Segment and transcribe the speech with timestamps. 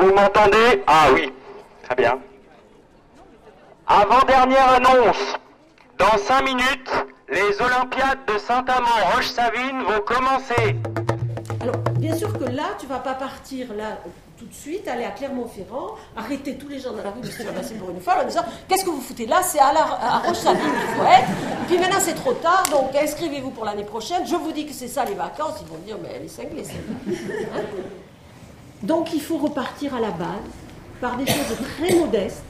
[0.00, 0.82] Vous m'entendez?
[0.86, 1.30] Ah oui,
[1.82, 2.18] très bien.
[3.86, 5.36] Avant-dernière annonce.
[5.98, 6.90] Dans cinq minutes,
[7.28, 10.76] les Olympiades de Saint-Amand-Roche-Savine vont commencer.
[11.60, 13.98] Alors, bien sûr que là, tu vas pas partir là
[14.38, 17.46] tout de suite, aller à Clermont-Ferrand, arrêter tous les gens dans la rue de se
[17.46, 19.42] ramasser pour une folle en disant Qu'est-ce que vous foutez là?
[19.42, 19.68] C'est à,
[20.24, 21.28] Roche-Savine qu'il faut être.
[21.66, 24.26] Puis maintenant, c'est trop tard, donc inscrivez-vous pour l'année prochaine.
[24.26, 25.56] Je vous dis que c'est ça les vacances.
[25.60, 27.18] Ils vont dire Mais elle est cinglée, celle-là.
[27.54, 27.64] Hein?
[28.82, 30.54] Donc, il faut repartir à la base
[31.00, 32.42] par des choses très modestes,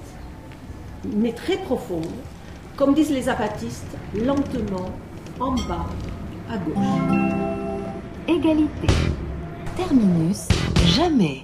[1.04, 2.06] mais très profondes.
[2.76, 4.90] Comme disent les apatistes, lentement,
[5.40, 5.86] en bas,
[6.48, 6.76] à gauche.
[8.28, 8.86] Égalité.
[9.76, 10.46] Terminus,
[10.86, 11.42] jamais.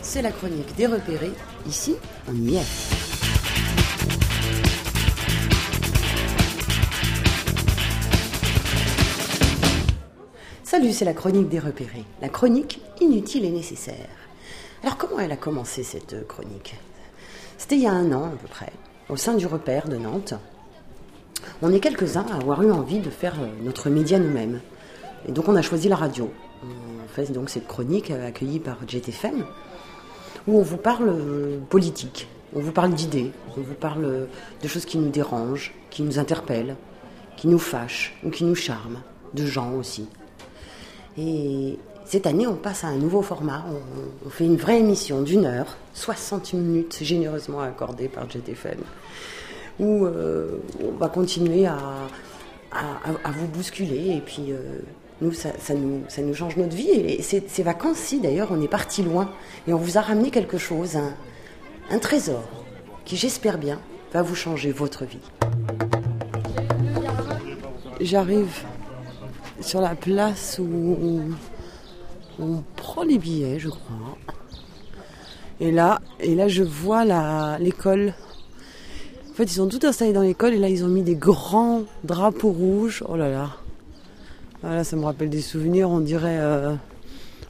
[0.00, 1.32] C'est la chronique des repérés.
[1.66, 1.94] Ici,
[2.28, 3.01] on y est.
[10.72, 12.06] Salut, c'est la chronique des repérés.
[12.22, 14.08] La chronique inutile et nécessaire.
[14.82, 16.76] Alors comment elle a commencé cette chronique?
[17.58, 18.72] C'était il y a un an à peu près,
[19.10, 20.32] au sein du repère de Nantes.
[21.60, 24.62] On est quelques-uns à avoir eu envie de faire euh, notre média nous-mêmes.
[25.28, 26.32] Et donc on a choisi la radio.
[26.62, 29.44] On fait donc cette chronique euh, accueillie par JTFM,
[30.48, 34.24] où on vous parle euh, politique, on vous parle d'idées, on vous parle euh,
[34.62, 36.76] de choses qui nous dérangent, qui nous interpellent,
[37.36, 39.02] qui nous fâchent ou qui nous charment,
[39.34, 40.08] de gens aussi.
[41.18, 43.64] Et cette année, on passe à un nouveau format.
[44.26, 48.78] On, fait une vraie émission d'une heure, 60 minutes généreusement accordées par JTFM,
[49.78, 51.78] où euh, on va continuer à,
[52.72, 54.16] à- vous bousculer.
[54.16, 54.80] Et puis, euh,
[55.20, 56.88] nous ça, ça nous, ça nous change notre vie.
[56.90, 59.30] Et ces, ces vacances-ci, d'ailleurs, on est parti loin.
[59.68, 61.14] Et on vous a ramené quelque chose, un,
[61.90, 62.42] un trésor,
[63.04, 63.78] qui, j'espère bien,
[64.12, 65.18] va vous changer votre vie.
[68.00, 68.64] J'arrive
[69.62, 71.30] sur la place où
[72.38, 74.18] on, prend les billets, je crois.
[75.60, 77.04] Et là, et là je vois
[77.58, 78.14] l'école.
[79.30, 81.82] En fait, ils sont tous installés dans l'école et là, ils ont mis des grands
[82.04, 83.02] drapeaux rouges.
[83.08, 83.56] Oh là là.
[84.60, 85.88] Voilà, ça me rappelle des souvenirs.
[85.88, 86.74] On dirait, euh,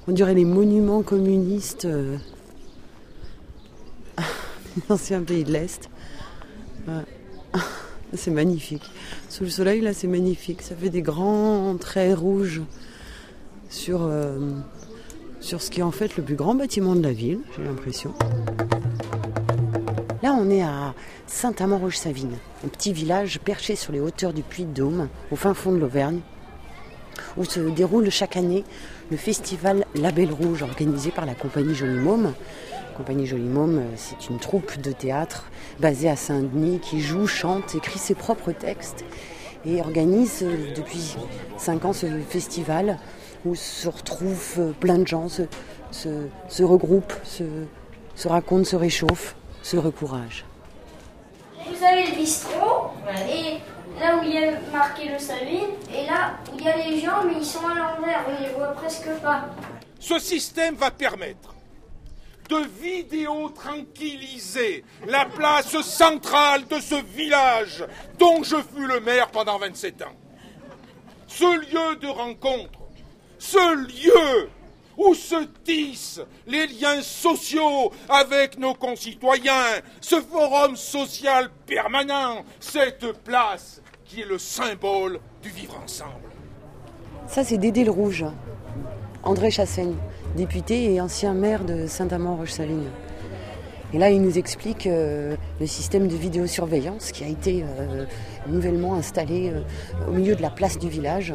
[0.06, 2.16] on dirait les monuments communistes euh,
[5.26, 5.90] pays de l'Est.
[8.14, 8.82] C'est magnifique.
[9.28, 10.62] Sous le soleil, là, c'est magnifique.
[10.62, 12.62] Ça fait des grands traits rouges
[13.70, 14.38] sur, euh,
[15.40, 18.12] sur ce qui est en fait le plus grand bâtiment de la ville, j'ai l'impression.
[20.22, 20.94] Là, on est à
[21.26, 26.20] Saint-Amand-Roche-Savine, un petit village perché sur les hauteurs du Puy-de-Dôme, au fin fond de l'Auvergne,
[27.36, 28.64] où se déroule chaque année
[29.10, 32.34] le festival La Belle Rouge, organisé par la compagnie Joli Môme.
[33.02, 37.26] La compagnie Joli Môme, euh, c'est une troupe de théâtre basée à Saint-Denis qui joue,
[37.26, 39.04] chante, écrit ses propres textes
[39.66, 41.16] et organise euh, depuis
[41.56, 43.00] cinq ans ce festival
[43.44, 45.42] où se retrouvent euh, plein de gens, se,
[45.90, 47.42] se- se regroupent, se,
[48.14, 50.44] se racontent, se réchauffent, se recouragent.
[51.58, 52.90] Vous avez le bistrot,
[53.28, 53.58] et
[54.00, 57.00] là où il y a marqué le Savine, et là où il y a les
[57.00, 59.46] gens, mais ils sont à l'envers, on les voit presque pas.
[59.98, 61.52] Ce système va permettre
[62.52, 67.84] de vidéo tranquilliser la place centrale de ce village
[68.18, 70.16] dont je fus le maire pendant 27 ans.
[71.26, 72.78] Ce lieu de rencontre,
[73.38, 74.50] ce lieu
[74.98, 83.80] où se tissent les liens sociaux avec nos concitoyens, ce forum social permanent, cette place
[84.04, 86.28] qui est le symbole du vivre ensemble.
[87.28, 88.26] Ça, c'est Dédé le Rouge,
[89.24, 89.94] André Chassaigne,
[90.36, 92.86] député et ancien maire de Saint-Amand-Roche-Savine.
[93.94, 98.04] Et là, il nous explique euh, le système de vidéosurveillance qui a été euh,
[98.48, 99.60] nouvellement installé euh,
[100.08, 101.34] au milieu de la place du village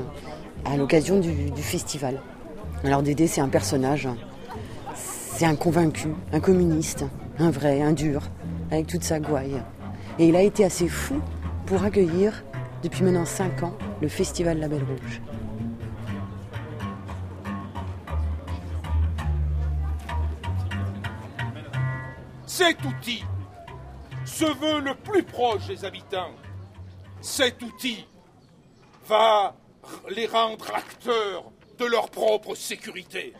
[0.65, 2.19] à l'occasion du, du festival.
[2.83, 4.09] Alors Dédé, c'est un personnage,
[4.93, 7.05] c'est un convaincu, un communiste,
[7.39, 8.23] un vrai, un dur,
[8.69, 9.61] avec toute sa gouaille.
[10.19, 11.21] Et il a été assez fou
[11.67, 12.43] pour accueillir,
[12.83, 15.21] depuis maintenant 5 ans, le festival La Belle Rouge.
[22.57, 23.23] Cet outil
[24.25, 26.33] se veut le plus proche des habitants.
[27.21, 28.03] Cet outil
[29.05, 29.55] va
[30.09, 33.35] les rendre acteurs de leur propre sécurité.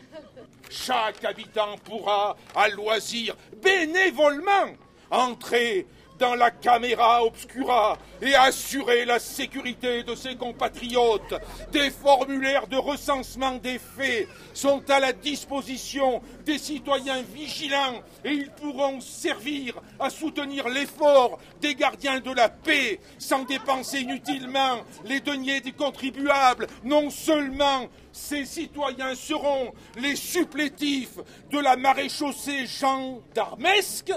[0.70, 4.76] Chaque habitant pourra, à loisir, bénévolement,
[5.10, 5.88] entrer
[6.18, 11.34] dans la caméra obscura et assurer la sécurité de ses compatriotes.
[11.72, 18.50] Des formulaires de recensement des faits sont à la disposition des citoyens vigilants et ils
[18.50, 25.60] pourront servir à soutenir l'effort des gardiens de la paix sans dépenser inutilement les deniers
[25.60, 26.66] des contribuables.
[26.84, 31.18] Non seulement ces citoyens seront les supplétifs
[31.50, 34.12] de la maréchaussée gendarmesque,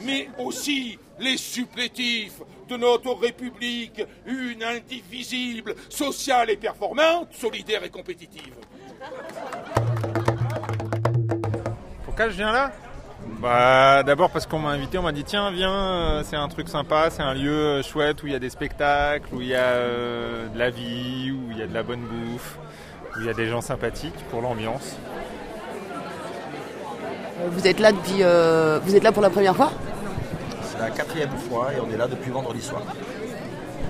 [0.00, 8.54] mais aussi les supplétifs de notre République, une indivisible, sociale et performante, solidaire et compétitive.
[12.04, 12.72] Pourquoi je viens là
[13.40, 16.68] bah, D'abord parce qu'on m'a invité, on m'a dit tiens viens, euh, c'est un truc
[16.68, 19.54] sympa, c'est un lieu euh, chouette où il y a des spectacles, où il y
[19.54, 22.58] a euh, de la vie, où il y a de la bonne bouffe,
[23.16, 24.96] où il y a des gens sympathiques pour l'ambiance.
[27.50, 28.22] Vous êtes là depuis,
[28.82, 29.70] vous êtes là pour la première fois
[30.76, 32.82] C'est la quatrième fois et on est là depuis vendredi soir.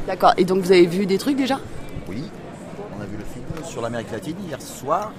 [0.06, 0.35] D'accord.
[0.37, 1.59] Et donc vous avez vu des trucs déjà?
[2.09, 2.23] Oui.
[2.97, 5.12] On a vu le film sur l'Amérique latine hier soir.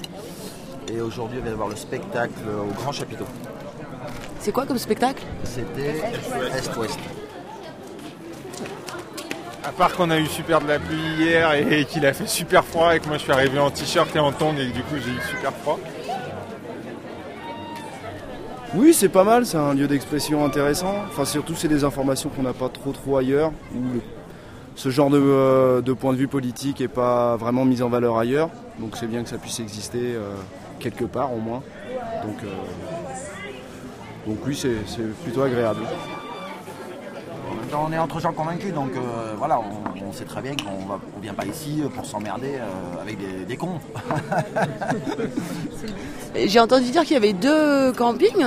[0.87, 3.25] Et aujourd'hui, on vient de voir le spectacle au Grand Chapiteau.
[4.39, 5.23] C'est quoi comme spectacle?
[5.43, 6.01] C'était
[6.57, 6.97] Est-Ouest.
[9.65, 12.63] À part qu'on a eu super de la pluie hier et qu'il a fait super
[12.63, 14.95] froid et que moi je suis arrivé en t-shirt et en tongs et du coup
[14.95, 15.77] j'ai eu super froid.
[18.75, 20.93] Oui, c'est pas mal, c'est un lieu d'expression intéressant.
[21.07, 24.01] Enfin, surtout, c'est des informations qu'on n'a pas trop trop ailleurs, où
[24.75, 28.17] ce genre de, euh, de, point de vue politique n'est pas vraiment mis en valeur
[28.17, 28.49] ailleurs.
[28.79, 30.33] Donc, c'est bien que ça puisse exister euh,
[30.79, 31.63] quelque part au moins.
[32.23, 32.47] Donc, euh,
[34.27, 35.81] donc oui, c'est plutôt agréable.
[37.73, 38.91] On est entre gens convaincus, donc
[39.37, 42.55] voilà, on, sait très bien qu'on ne vient pas ici pour s'emmerder
[43.01, 43.79] avec des, des cons.
[46.35, 48.45] J'ai entendu dire qu'il y avait deux campings.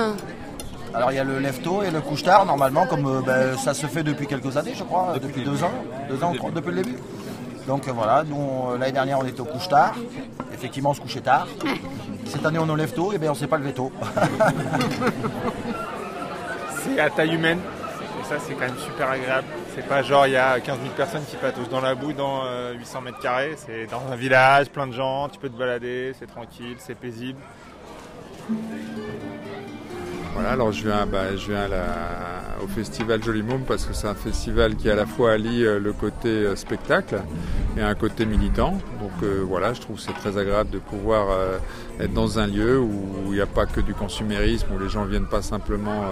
[0.93, 4.03] Alors il y a le Lefto et le couche-tard, normalement, comme ben, ça se fait
[4.03, 5.71] depuis quelques années, je crois, depuis, deux ans,
[6.09, 6.97] deux ans, depuis le début.
[7.67, 9.95] Donc voilà, nous l'année dernière on était au couche-tard,
[10.53, 11.47] effectivement on se couchait tard.
[12.25, 13.91] Cette année on est au Lefto, et bien on ne sait pas le veto.
[16.83, 17.59] c'est à taille humaine,
[18.31, 19.47] ça c'est quand même super agréable.
[19.75, 22.43] C'est pas genre il y a 15 000 personnes qui patouchent dans la boue dans
[22.73, 26.27] 800 mètres carrés, c'est dans un village, plein de gens, tu peux te balader, c'est
[26.27, 27.39] tranquille, c'est paisible.
[30.33, 31.67] Voilà, alors je viens, bah, je viens
[32.63, 35.79] au festival Joli Môme parce que c'est un festival qui à la fois allie euh,
[35.79, 37.21] le côté euh, spectacle
[37.77, 38.79] et un côté militant.
[38.99, 41.37] Donc euh, voilà, je trouve c'est très agréable de pouvoir
[41.99, 45.05] être dans un lieu où il n'y a pas que du consumérisme, où les gens
[45.05, 46.03] viennent pas simplement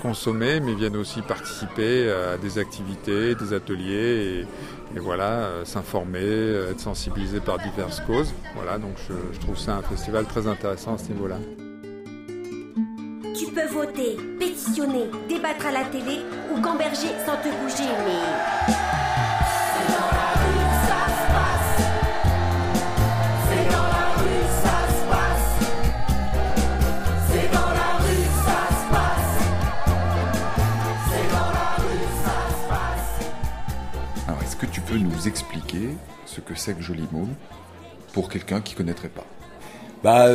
[0.00, 4.46] consommer, mais viennent aussi participer à des activités, des ateliers
[4.94, 6.24] et, voilà, s'informer,
[6.70, 8.32] être sensibilisés par diverses causes.
[8.54, 11.38] Voilà, donc je, je trouve ça un festival très intéressant à ce niveau-là.
[13.76, 18.22] Voter, pétitionner, débattre à la télé ou gamberger sans te bouger, mais.
[34.26, 35.90] Alors, est-ce que tu peux nous expliquer
[36.24, 37.34] ce que c'est que Joli Môme
[38.14, 39.26] pour quelqu'un qui ne connaîtrait pas?
[40.04, 40.28] Bah,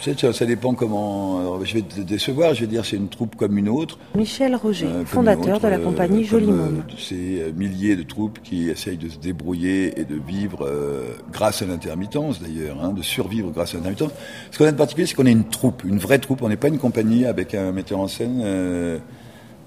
[0.00, 1.62] ça, ça dépend comment.
[1.64, 3.98] je vais te décevoir, je vais dire c'est une troupe comme une autre.
[4.14, 6.84] Michel Roger, euh, fondateur de la compagnie euh, Joli Môme.
[6.96, 11.66] C'est milliers de troupes qui essayent de se débrouiller et de vivre euh, grâce à
[11.66, 14.12] l'intermittence d'ailleurs, hein, de survivre grâce à l'intermittence.
[14.50, 16.42] Ce qu'on a de particulier, c'est qu'on est une troupe, une vraie troupe.
[16.42, 18.42] On n'est pas une compagnie avec un metteur en scène.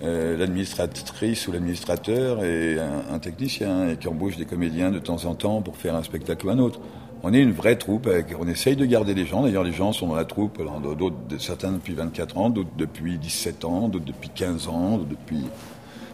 [0.02, 5.36] l'administratrice ou l'administrateur et un, un, technicien et qui embauche des comédiens de temps en
[5.36, 6.80] temps pour faire un spectacle ou un autre.
[7.24, 8.10] On est une vraie troupe,
[8.40, 9.44] on essaye de garder les gens.
[9.44, 10.60] D'ailleurs, les gens sont dans la troupe,
[10.98, 15.44] d'autres, certains depuis 24 ans, d'autres depuis 17 ans, d'autres depuis 15 ans, depuis...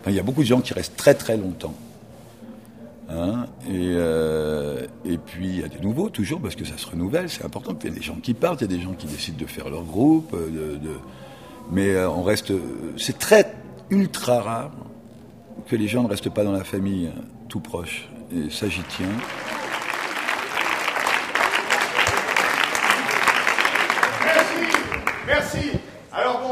[0.05, 1.75] il y a beaucoup de gens qui restent très très longtemps.
[3.10, 7.29] Hein, euh, et, puis il y a des nouveaux toujours parce que ça se renouvelle,
[7.29, 7.74] c'est important.
[7.82, 9.46] il y a des gens qui partent, il y a des gens qui décident de
[9.46, 10.34] faire leur groupe.
[10.34, 10.77] Euh,
[11.72, 12.51] mais euh, on reste.
[12.98, 13.53] C'est très
[13.89, 14.72] ultra rare
[15.67, 17.10] que les gens ne restent pas dans la famille
[17.48, 18.10] tout proche.
[18.36, 19.08] Et ça j'y tiens.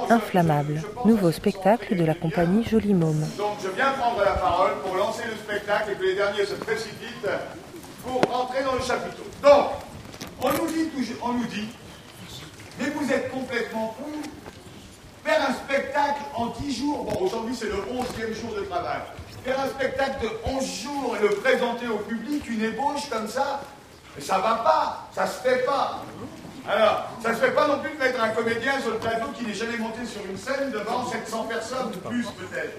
[0.09, 3.25] Inflammable, nouveau spectacle de la compagnie Joli Môme.
[3.37, 6.53] Donc je viens prendre la parole pour lancer le spectacle et que les derniers se
[6.53, 7.27] précipitent
[8.03, 9.23] pour rentrer dans le chapiteau.
[9.41, 9.71] Donc,
[10.41, 10.89] on nous dit,
[11.23, 11.67] on nous dit,
[12.79, 14.21] mais vous êtes complètement fou.
[15.23, 18.99] Faire un spectacle en 10 jours, bon aujourd'hui c'est le 11e jour de travail,
[19.43, 23.61] faire un spectacle de 11 jours et le présenter au public, une ébauche comme ça,
[24.19, 26.03] ça va pas, ça se fait pas.
[26.67, 29.27] Alors, ça ne se fait pas non plus de mettre un comédien sur le plateau
[29.37, 32.77] qui n'est jamais monté sur une scène devant 700 personnes, plus peut-être.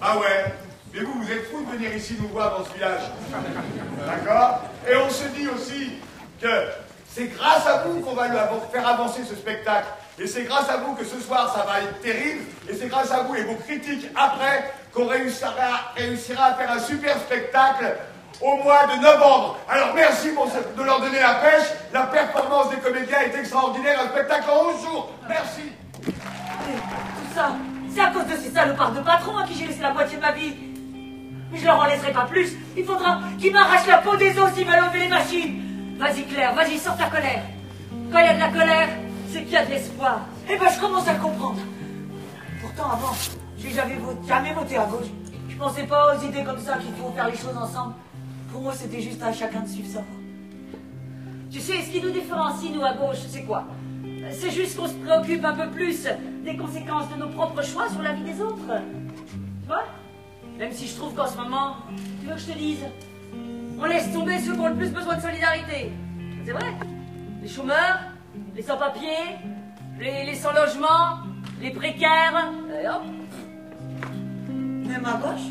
[0.00, 0.54] Ah ouais
[0.94, 3.02] Mais vous, vous êtes fous de venir ici nous voir dans ce village.
[4.06, 4.62] D'accord?
[4.90, 5.92] Et on se dit aussi
[6.40, 6.48] que
[7.14, 8.28] c'est grâce à vous qu'on va
[8.72, 9.88] faire avancer ce spectacle.
[10.18, 12.44] Et c'est grâce à vous que ce soir ça va être terrible.
[12.70, 17.18] Et c'est grâce à vous et vos critiques après qu'on réussira à faire un super
[17.18, 17.94] spectacle
[18.40, 19.56] au mois de novembre.
[19.68, 21.68] Alors merci de leur donner la pêche.
[21.92, 24.00] La performance des comédiens est extraordinaire.
[24.04, 25.10] Un spectacle en 11 jours.
[25.28, 25.72] Merci.
[26.04, 27.52] Tout ça,
[27.94, 30.22] c'est à cause de ces salopards de patrons à qui j'ai laissé la moitié de
[30.22, 30.54] ma vie.
[31.50, 32.56] Mais je leur en laisserai pas plus.
[32.76, 35.96] Il faudra qu'ils m'arrachent la peau des os s'ils veulent enlever les machines.
[35.98, 37.42] Vas-y Claire, vas-y, sors ta colère.
[38.10, 38.88] Quand il y a de la colère,
[39.30, 40.20] c'est qu'il y a de l'espoir.
[40.50, 41.60] Eh ben je commence à le comprendre.
[42.60, 43.12] Pourtant avant,
[43.58, 45.06] j'ai jamais, vo- jamais voté à gauche.
[45.48, 47.94] Je pensais pas aux idées comme ça qu'il faut faire les choses ensemble.
[48.52, 50.04] Pour moi, c'était juste à chacun de suivre sa.
[51.50, 53.64] Tu sais, ce qui nous différencie, nous, à gauche, c'est quoi?
[54.30, 56.06] C'est juste qu'on se préoccupe un peu plus
[56.44, 58.58] des conséquences de nos propres choix sur la vie des autres.
[59.62, 59.84] Tu vois?
[60.58, 61.76] Même si je trouve qu'en ce moment,
[62.20, 62.84] tu veux que je te dise
[63.80, 65.90] On laisse tomber ceux qui ont le plus besoin de solidarité.
[66.44, 66.74] C'est vrai
[67.42, 68.00] Les chômeurs,
[68.54, 69.38] les sans-papiers,
[69.98, 71.20] les, les sans-logement,
[71.60, 72.52] les précaires.
[72.82, 73.02] Et hop
[74.50, 75.48] Même à gauche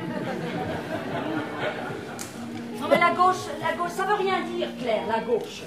[2.80, 5.62] Non mais la gauche, la gauche, ça veut rien dire, Claire, la gauche.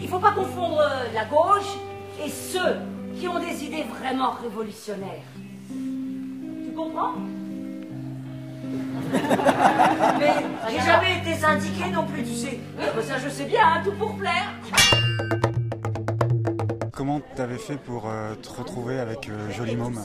[0.00, 1.76] Il faut pas confondre euh, la gauche
[2.24, 2.76] et ceux
[3.18, 5.24] qui ont des idées vraiment révolutionnaires.
[5.68, 7.14] Tu comprends?
[10.18, 10.34] Mais
[10.70, 12.60] j'ai jamais été syndiqué non plus, tu sais.
[12.78, 14.52] Euh, Ça je sais bien, hein, tout pour plaire.
[17.08, 19.98] Comment t'avais fait pour euh, te retrouver avec euh, Joli Môme?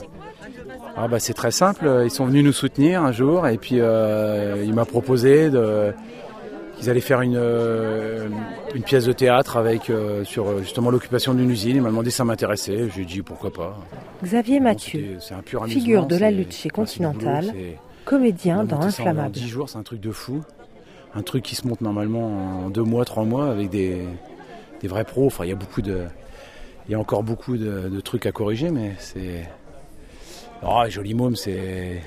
[0.96, 4.64] Ah bah c'est très simple, ils sont venus nous soutenir un jour et puis euh,
[4.64, 5.92] il m'a proposé de,
[6.78, 8.26] qu'ils allaient faire une, euh,
[8.74, 11.76] une pièce de théâtre avec euh, sur justement l'occupation d'une usine.
[11.76, 13.76] Il m'a demandé si ça m'intéressait, j'ai dit pourquoi pas.
[14.22, 17.52] Xavier Mathieu, c'est un pur amusement, figure de la lutte chez boulot, Continental,
[18.06, 19.32] comédien dans ça en- En Inflammable.
[19.32, 20.40] 10 jours, c'est un truc de fou.
[21.14, 24.06] Un truc qui se monte normalement en 2 mois, 3 mois avec des,
[24.80, 25.26] des vrais pros.
[25.26, 25.98] Enfin, il y a beaucoup de.
[26.86, 29.48] Il y a encore beaucoup de, de trucs à corriger, mais c'est.
[30.62, 32.02] Oh, Joli Môme, c'est.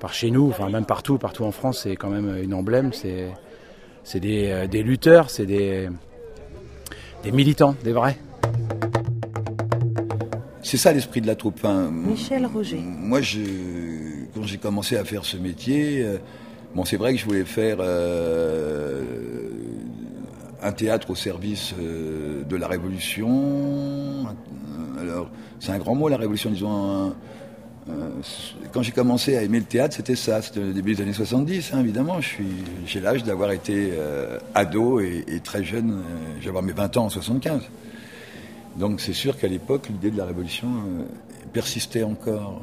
[0.00, 2.92] Par chez nous, enfin même partout, partout en France, c'est quand même une emblème.
[2.92, 3.28] C'est,
[4.02, 5.88] c'est des, euh, des lutteurs, c'est des,
[7.22, 8.18] des militants, des vrais.
[10.62, 11.54] C'est ça l'esprit de la troupe.
[11.56, 12.80] Enfin, Michel Roger.
[12.80, 13.40] Moi, je,
[14.34, 16.18] quand j'ai commencé à faire ce métier, euh,
[16.74, 19.43] bon, c'est vrai que je voulais faire euh,
[20.64, 24.26] un théâtre au service euh, de la Révolution.
[25.00, 25.30] Alors,
[25.60, 27.14] c'est un grand mot, la Révolution, disons.
[28.72, 31.72] quand j'ai commencé à aimer le théâtre, c'était ça, c'était le début des années 70,
[31.72, 32.18] hein, évidemment.
[32.86, 37.04] J'ai l'âge d'avoir été euh, ado et, très jeune, euh, j'ai avoir mes 20 ans
[37.04, 37.62] en 75.
[38.76, 40.68] Donc c'est sûr qu'à l'époque, l'idée de la révolution
[41.52, 42.60] persistait encore.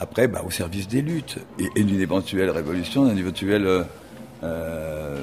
[0.00, 1.36] Après, bah, au service des luttes
[1.76, 3.84] et, d'une éventuelle révolution, euh,
[4.42, 5.18] euh,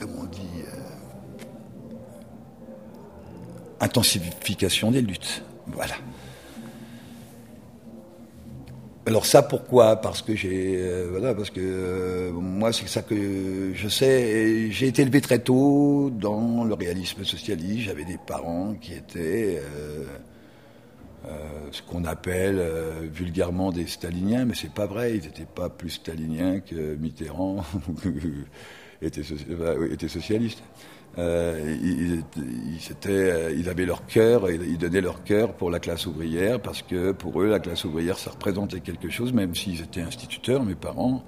[0.00, 0.80] comment on dit euh,
[3.82, 5.42] intensification des luttes.
[5.66, 5.94] Voilà.
[9.04, 9.96] Alors ça pourquoi?
[9.96, 14.70] Parce que j'ai euh, voilà parce que euh, moi c'est ça que je sais.
[14.70, 17.86] J'ai été élevé très tôt dans le réalisme socialiste.
[17.86, 20.04] J'avais des parents qui étaient euh,
[21.72, 22.62] ce qu'on appelle
[23.12, 25.16] vulgairement des staliniens, mais c'est pas vrai.
[25.16, 27.64] Ils n'étaient pas plus staliniens que Mitterrand
[29.02, 29.22] était,
[29.90, 30.62] était socialiste.
[31.18, 32.22] Euh, ils,
[33.06, 37.42] euh, avaient leur cœur, ils donnaient leur cœur pour la classe ouvrière, parce que pour
[37.42, 41.22] eux, la classe ouvrière, ça représentait quelque chose, même s'ils étaient instituteurs, mes parents,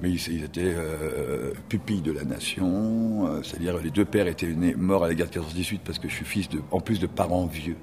[0.00, 5.04] mais ils, étaient euh, pupilles de la nation, c'est-à-dire les deux pères étaient nés, morts
[5.04, 7.76] à la guerre de 14-18, parce que je suis fils, en plus de parents vieux.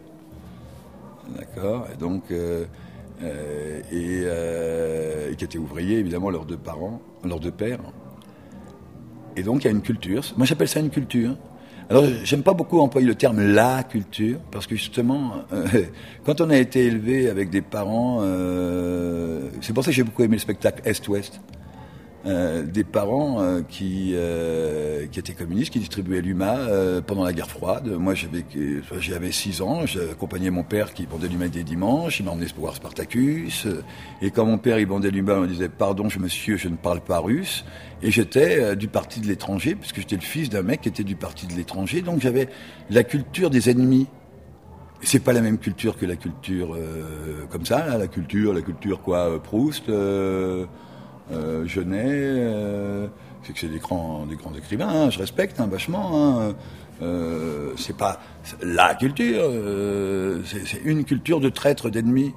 [1.37, 1.87] D'accord?
[1.93, 2.65] Et donc, et,
[3.91, 7.81] et qui étaient ouvriers, évidemment, leurs deux parents, leurs deux pères.
[9.37, 10.23] Et donc, il y a une culture.
[10.35, 11.37] Moi, j'appelle ça une culture.
[11.89, 15.65] Alors, j'aime pas beaucoup employer le terme la culture, parce que justement, euh,
[16.25, 20.23] quand on a été élevé avec des parents, euh, c'est pour ça que j'ai beaucoup
[20.23, 21.39] aimé le spectacle Est-Ouest.
[22.25, 27.31] Euh, des parents euh, qui, euh, qui étaient communistes, qui distribuaient l'UMA euh, pendant la
[27.31, 27.87] guerre froide.
[27.87, 28.43] Moi, j'avais,
[28.99, 32.75] j'avais 6 ans, j'accompagnais mon père qui vendait l'UMA des dimanches, il m'a emmené voir
[32.75, 33.67] Spartacus.
[33.67, 33.81] euh,
[34.21, 36.75] Et quand mon père il vendait l'UMA, on me disait Pardon, je- monsieur, je ne
[36.75, 37.63] parle pas russe.
[38.01, 41.03] Et j'étais euh, du parti de l'étranger, puisque j'étais le fils d'un mec qui était
[41.05, 42.49] du parti de l'étranger, donc j'avais
[42.89, 44.07] la culture des ennemis.
[45.01, 48.61] C'est pas la même culture que la culture euh, comme ça, là, la culture, la
[48.63, 49.83] culture quoi, euh, Proust,
[51.31, 53.07] euh, Genet, euh,
[53.43, 56.39] c'est que c'est des grands, des grands écrivains, hein, je respecte hein, vachement.
[56.41, 56.55] Hein.
[57.01, 58.19] Euh, c'est pas
[58.61, 62.33] la culture, euh, c'est une culture de traîtres, d'ennemis.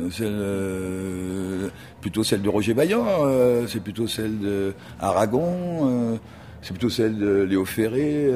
[0.00, 3.06] Euh, C'est plutôt celle de Roger Vaillant,
[3.68, 6.18] c'est plutôt celle de Aragon,
[6.62, 8.28] c'est plutôt celle de Léo Ferré,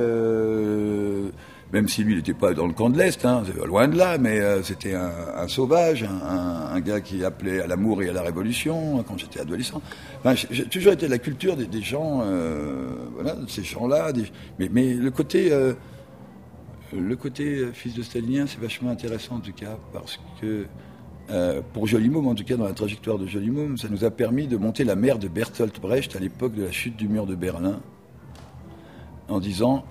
[1.73, 4.41] même si lui n'était pas dans le camp de l'Est, hein, loin de là, mais
[4.41, 9.05] euh, c'était un, sauvage, un, gars qui appelait à l'amour et à la révolution hein,
[9.07, 9.83] quand j'étais adolescent.
[10.51, 14.13] J'ai toujours été la culture des, gens, euh, voilà, de ces gens-là,
[14.59, 15.53] mais, le côté...
[15.53, 15.75] euh,
[16.91, 20.65] le côté fils de stalinien, c'est vachement intéressant en tout cas, parce que
[21.75, 24.11] pour Joli Môme, en tout cas dans la trajectoire de Joli Môme, ça nous a
[24.11, 27.27] permis de monter la mer de Bertolt Brecht à l'époque de la chute du mur
[27.27, 27.81] de Berlin,
[29.29, 29.85] en disant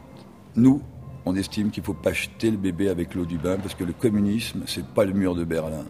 [0.56, 0.82] nous,
[1.28, 3.84] on estime qu'il ne faut pas jeter le bébé avec l'eau du bain, parce que
[3.84, 5.86] le communisme, c'est pas le mur de Berlin.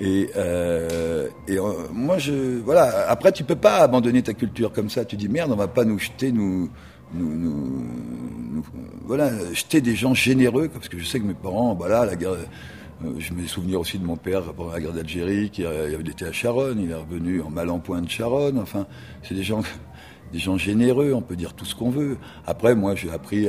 [0.00, 3.08] Et, euh, euh, moi, je voilà.
[3.08, 5.04] Après, tu peux pas abandonner ta culture comme ça.
[5.06, 6.68] Tu dis merde, on va pas nous jeter, nous,
[7.14, 8.64] nous, nous-
[9.06, 12.32] voilà, jeter des gens généreux, parce que je sais que mes parents, voilà, la guerre.
[12.32, 16.26] euh, Je me souviens aussi de mon père pendant la guerre d'Algérie, qui il était
[16.26, 18.58] à Charonne, il est revenu en mal en point de Charonne.
[18.58, 18.86] Enfin,
[19.22, 19.60] c'est des gens,
[20.32, 22.16] des gens généreux, on peut dire tout ce qu'on veut.
[22.46, 23.48] Après, moi, j'ai appris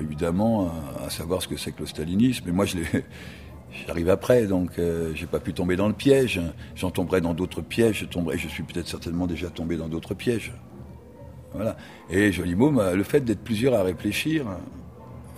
[0.00, 0.70] évidemment
[1.04, 2.48] à, savoir ce que c'est que le stalinisme.
[2.48, 2.78] Et moi, je
[3.86, 6.40] J'arrive après, donc euh, j'ai pas pu tomber dans le piège.
[6.74, 8.00] J'en tomberai dans d'autres pièges.
[8.00, 10.52] Je tomberai, je suis peut-être certainement déjà tombé dans d'autres pièges.
[11.54, 11.76] Voilà.
[12.10, 14.46] Et Joli Môme, euh, le fait d'être plusieurs à réfléchir.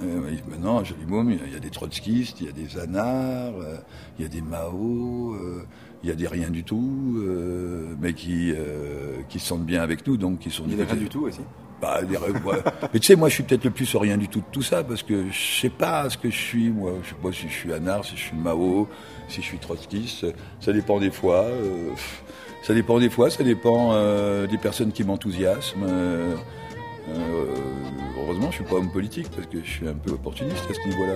[0.03, 3.55] euh, maintenant, à Joli Môme, il y a- des trotskistes, il y a des anards,
[3.61, 3.77] euh,
[4.19, 5.65] il y a des Mao, euh,
[6.05, 9.83] il y a des rien du tout, euh, mais qui euh, qui se sentent bien
[9.83, 10.65] avec nous, donc qui sont.
[10.69, 11.41] Il a des rien du tout aussi.
[11.81, 12.59] Bah, des- ouais.
[12.93, 14.85] Mais tu sais, moi, je suis peut-être le plus rien du tout de tout ça,
[14.85, 16.93] parce que je sais pas ce que je suis, moi.
[17.03, 18.87] Je sais pas si je suis anard, si je suis Mao,
[19.29, 20.27] si je suis trotskiste.
[20.61, 21.45] Ça dépend des fois.
[21.45, 21.89] euh,
[22.63, 23.93] ça dépend des fois, ça dépend
[24.47, 25.87] des personnes qui m'enthousiasment.
[28.19, 30.89] heureusement, je suis pas homme politique, parce que je suis un peu opportuniste à ce
[30.89, 31.15] niveau-là.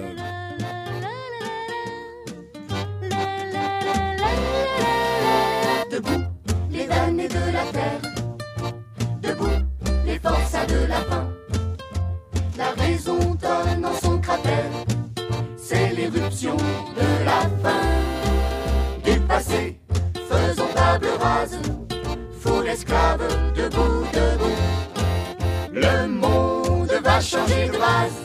[9.20, 9.46] Debout,
[10.06, 11.28] les forçats de la faim.
[12.56, 14.70] La raison donne en son cratère.
[15.56, 17.84] C'est l'éruption de la fin.
[19.04, 19.80] Du passé,
[20.28, 21.58] faisons table rase.
[22.40, 24.60] Fous l'esclave, debout, debout.
[25.72, 28.18] Le monde va changer de base.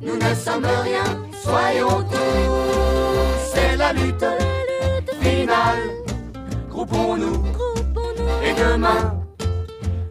[0.00, 3.52] Nous ne sommes rien, soyons tous.
[3.54, 4.24] C'est la lutte
[5.20, 5.82] finale.
[6.70, 7.53] Groupons-nous
[8.56, 9.20] demain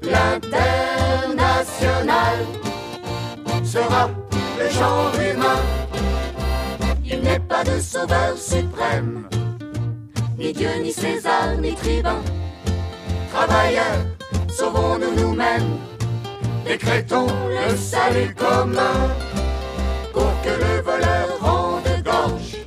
[0.02, 2.38] l'international
[3.64, 4.10] sera
[4.60, 5.62] le genre humain.
[7.04, 9.28] Il n'est pas de sauveur suprême,
[10.38, 12.22] ni Dieu, ni César, ni tribun.
[13.34, 14.06] Travailleurs,
[14.48, 15.80] sauvons-nous nous-mêmes,
[16.66, 19.10] décrétons le salut commun
[20.14, 22.58] pour que le voleur rende gorge,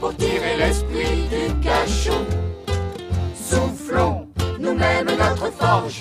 [0.00, 2.39] pour tirer l'esprit du cachot.
[4.80, 6.00] Nous-mêmes notre forge,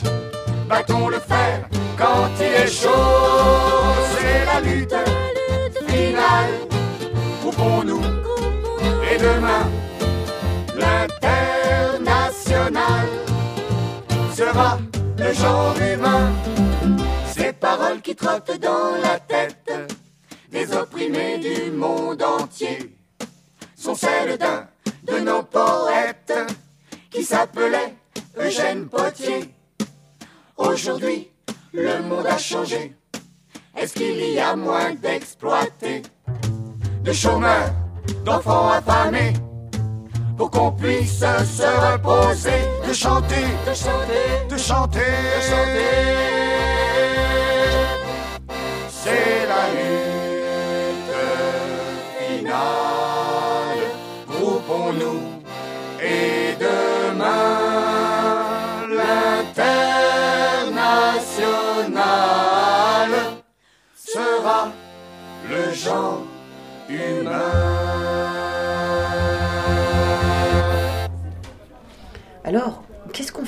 [0.69, 2.87] battons le fer quand il est chaud.
[4.15, 4.95] C'est la lutte
[5.85, 6.53] finale,
[7.41, 8.01] groupons-nous
[9.11, 9.67] et demain
[10.77, 13.09] l'international
[14.33, 14.79] sera
[15.17, 16.31] le genre humain.
[17.35, 19.73] Ces paroles qui trottent dans la tête
[20.53, 22.95] des opprimés du monde entier
[23.75, 24.69] sont celles d'un
[25.03, 26.31] de nos poètes
[27.11, 27.98] qui s'appelait
[28.39, 29.53] Eugène Potier.
[30.55, 31.29] Aujourd'hui,
[31.73, 32.95] le monde a changé.
[33.77, 36.03] Est-ce qu'il y a moins d'exploités,
[37.03, 37.73] de chômeurs,
[38.23, 39.33] d'enfants affamés,
[40.37, 46.09] pour qu'on puisse se reposer, de chanter, de chanter, de chanter, de chanter.
[48.89, 49.48] C'est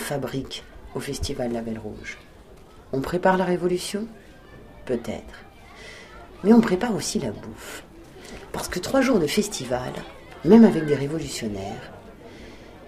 [0.02, 0.64] fabrique
[0.96, 2.18] au festival La Belle Rouge
[2.92, 4.08] On prépare la révolution?
[4.86, 5.46] Peut-être.
[6.44, 7.84] Mais on prépare aussi la bouffe.
[8.52, 9.94] Parce que trois jours de festival,
[10.44, 11.92] même avec des révolutionnaires,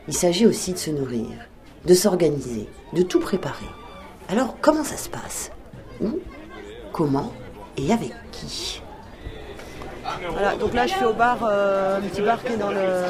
[0.07, 1.29] il s'agit aussi de se nourrir,
[1.85, 3.69] de s'organiser, de tout préparer.
[4.27, 5.51] Alors, comment ça se passe?
[6.01, 6.19] Où?
[6.91, 7.31] Comment?
[7.77, 8.81] Et avec qui?
[10.31, 13.03] Voilà, donc là je suis au bar, euh, un petit bar qui est dans le,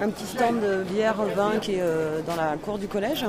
[0.00, 3.24] un petit stand de bière, vin qui est euh, dans la cour du collège.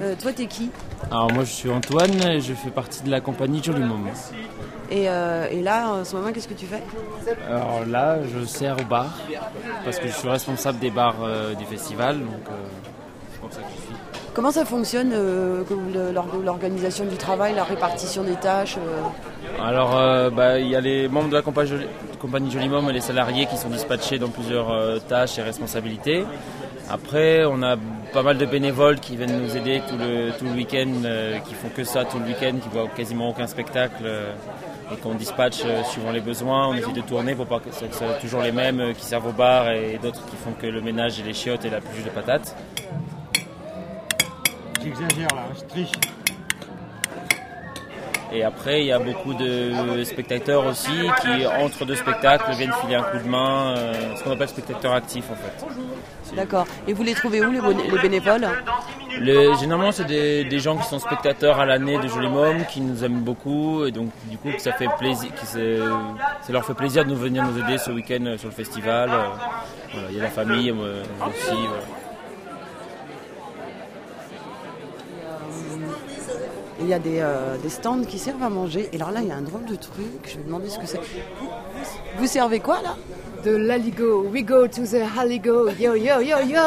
[0.00, 0.70] Euh, toi, t'es qui?
[1.10, 4.06] Alors moi je suis Antoine et je fais partie de la compagnie Joli Mom.
[4.90, 6.82] et, euh, et là, en ce moment, qu'est-ce que tu fais?
[7.48, 9.16] Alors là je sers au bar
[9.84, 12.42] parce que je suis responsable des bars euh, du festival donc
[13.32, 13.83] c'est pour ça que je.
[14.34, 15.62] Comment ça fonctionne, euh,
[16.44, 21.06] l'organisation du travail, la répartition des tâches euh Alors euh, bah, il y a les
[21.06, 21.86] membres de la compagnie Joli,
[22.18, 26.24] compagnie Joli Mom et les salariés qui sont dispatchés dans plusieurs tâches et responsabilités.
[26.90, 27.76] Après on a
[28.12, 30.90] pas mal de bénévoles qui viennent nous aider tout le, tout le week-end,
[31.46, 34.04] qui font que ça tout le week-end, qui voient quasiment aucun spectacle.
[34.92, 38.14] et qu'on dispatche suivant les besoins, on essaie de tourner pour pas que ce soit
[38.20, 41.22] toujours les mêmes qui servent au bar et d'autres qui font que le ménage et
[41.22, 42.56] les chiottes et la pluie de patates.
[44.84, 45.92] J'exagère là, je triche.
[48.32, 50.90] Et après, il y a beaucoup de spectateurs aussi
[51.22, 54.92] qui, entre deux spectacles, viennent filer un coup de main, euh, ce qu'on appelle spectateurs
[54.92, 56.34] actifs en fait.
[56.34, 56.66] D'accord.
[56.88, 57.60] Et vous les trouvez où, les,
[58.02, 58.48] bénévoles?
[59.20, 62.80] Les- généralement, c'est des, des gens qui sont spectateurs à l'année de Joli Môme, qui
[62.80, 67.04] nous aiment beaucoup, et donc du coup, que ça fait plaisir, ça leur fait plaisir
[67.04, 69.10] de nous venir nous aider ce week-end euh, sur le festival.
[69.12, 69.22] Euh,
[69.92, 70.80] voilà, il y a la famille aussi.
[71.50, 72.03] voilà.
[76.84, 78.90] Il y a des, euh, des stands qui servent à manger.
[78.92, 80.20] Et alors là, il y a un drôle de truc.
[80.24, 80.98] Je vais demander ce que c'est.
[81.40, 81.48] Vous,
[82.18, 82.94] vous servez quoi là?
[83.42, 86.60] De l'aligo, we go to the haligo, yo yo yo yo.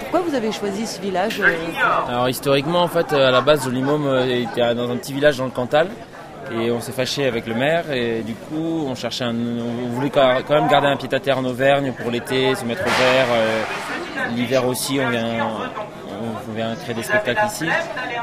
[0.00, 1.52] Pourquoi vous avez choisi ce village euh,
[2.08, 5.36] Alors historiquement, en fait, à la base, Joli Môme euh, était dans un petit village
[5.38, 5.88] dans le Cantal.
[6.52, 10.10] Et on s'est fâché avec le maire et du coup on cherchait un, on voulait
[10.10, 12.84] quand quand même garder un pied à terre en Auvergne pour l'été, se mettre au
[12.84, 13.26] vert.
[13.32, 13.62] euh,
[14.36, 15.24] L'hiver aussi on vient,
[16.54, 17.66] on vient créer des spectacles ici.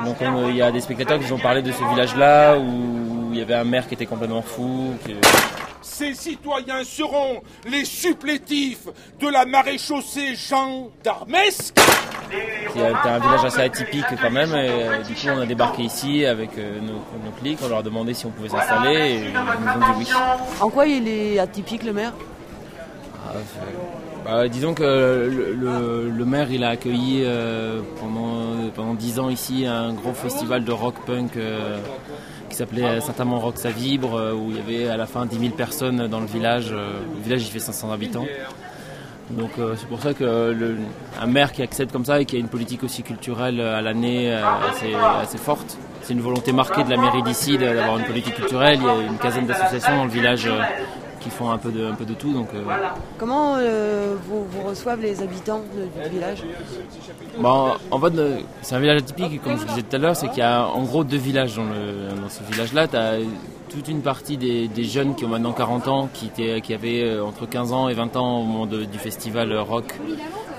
[0.06, 3.30] Donc on- il y a des spectateurs qui nous ont parlé de ce village-là où
[3.34, 4.94] il y avait un maire qui était complètement fou.
[5.06, 5.16] qui-
[5.84, 8.88] Ces citoyens seront les supplétifs
[9.20, 11.78] de la maréchaussée gendarmesque.
[12.74, 14.52] C'était un village assez atypique quand même.
[14.56, 16.94] Et euh, du coup on a débarqué ici avec euh, nos,
[17.26, 20.00] nos clics, on leur a demandé si on pouvait s'installer et ils nous ont dit
[20.00, 20.08] oui.
[20.62, 22.14] En quoi il est atypique le maire?
[23.28, 29.30] Ah, c'est- bah, disons que le, maire il a accueilli euh, pendant pendant dix ans
[29.30, 31.78] ici un gros festival de rock punk euh,
[32.50, 35.40] qui s'appelait Saint-Amand Rock Ça Vibre euh, où il y avait à la fin 10
[35.40, 36.70] 000 personnes dans le village.
[36.72, 38.26] euh, le village il fait 500 habitants.
[39.32, 40.78] Donc euh, c'est pour ça que le-
[41.22, 43.82] un maire qui accède comme ça et qui a une politique aussi culturelle euh, à
[43.82, 44.42] l'année euh,
[45.24, 48.78] assez, forte, c'est une volonté marquée de la mairie d'ici d'avoir une politique culturelle.
[48.82, 50.60] Il y a une quinzaine d'associations dans le village euh,
[51.22, 52.34] qui font un peu de, un peu de tout.
[52.34, 52.60] Donc, euh,
[53.18, 56.44] Comment euh, vous, vous reçoivent les habitants de- du village?
[57.40, 58.14] Bon, en fait,
[58.62, 60.84] c'est un village atypique, comme je disais tout à l'heure, c'est qu'il y a en
[60.84, 62.88] gros deux villages dans, le, dans ce village-là.
[62.88, 63.14] Tu as
[63.70, 67.04] toute une partie des, des jeunes qui ont maintenant 40 ans, qui, étaient, qui avaient
[67.04, 69.94] euh, entre 15 ans et 20 ans au moment de- du festival rock,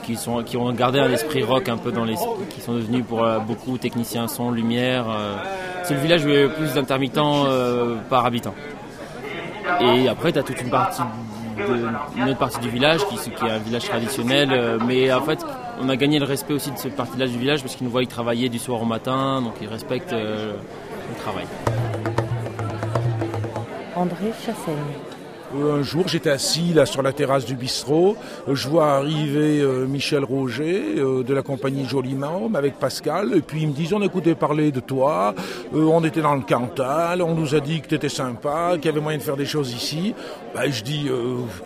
[0.05, 2.15] qui, sont, qui ont gardé un esprit rock un peu dans les...
[2.51, 5.05] qui sont devenus pour beaucoup techniciens son, lumière.
[5.85, 7.45] c'est le village où il y a le plus d'intermittents
[8.09, 8.55] par habitant.
[9.81, 13.51] Et après, tu as toute une partie de- une autre partie du village qui, est
[13.51, 15.45] un village traditionnel, euh, mais en fait,
[15.81, 18.05] on a gagné le respect aussi de cette partie-là du village parce qu'ils nous voient
[18.07, 20.53] travailler du soir au matin, donc ils respectent euh,
[21.11, 21.45] le travail.
[23.95, 24.77] André Chassaigne.
[25.55, 28.17] Euh, Un jour, j'étais assis là sur la terrasse du bistrot.
[28.49, 33.33] Euh, Je vois arriver euh, Michel Roger de la compagnie Jolimam avec Pascal.
[33.35, 35.35] Et puis ils me disent on écoutait parler de toi.
[35.75, 37.23] On était dans le Cantal.
[37.23, 39.47] On nous a dit que tu étais sympa, qu'il y avait moyen de faire des
[39.47, 40.15] choses ici.
[40.55, 41.09] Bah, je dis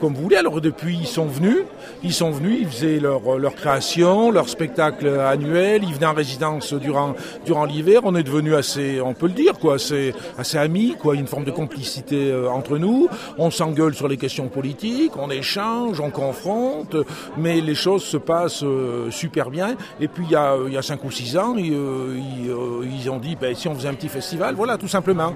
[0.00, 0.36] comme vous voulez.
[0.36, 1.58] Alors depuis, ils sont venus.
[2.02, 2.58] Ils sont venus.
[2.62, 5.82] Ils faisaient leur, leur création, leur spectacle annuel.
[5.84, 8.00] Ils venaient en résidence durant durant l'hiver.
[8.04, 11.14] On est devenus assez, on peut le dire quoi, assez assez amis quoi.
[11.14, 13.08] Une forme de complicité entre nous.
[13.38, 16.96] On s'engueule sur les questions politiques, on échange, on confronte,
[17.36, 19.76] mais les choses se passent euh, super bien.
[20.00, 22.50] Et puis il y a, il y a cinq ou six ans, ils, euh, ils,
[22.50, 25.34] euh, ils ont dit ben, si on faisait un petit festival, voilà, tout simplement.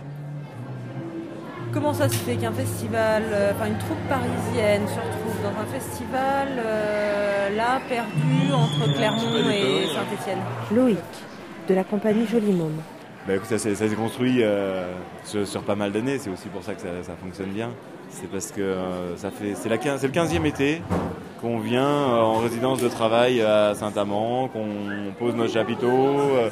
[1.72, 5.66] Comment ça se fait qu'un festival, euh, enfin une troupe parisienne se retrouve dans un
[5.79, 10.38] festival euh, là perdu entre Clermont et Saint-Étienne?
[10.74, 10.98] Loïc,
[11.68, 12.81] de la compagnie Joli Môme.
[13.29, 14.92] Bah écoute, ça, s'est- ça s'est construit euh,
[15.24, 17.68] sur, sur pas mal d'années, c'est aussi pour ça que ça, ça fonctionne bien.
[18.11, 20.83] C'est parce que euh, ça fait, c'est, le 15e été
[21.40, 26.51] qu'on vient euh, en résidence de travail à Saint-Amand, qu'on pose nos chapiteaux, euh,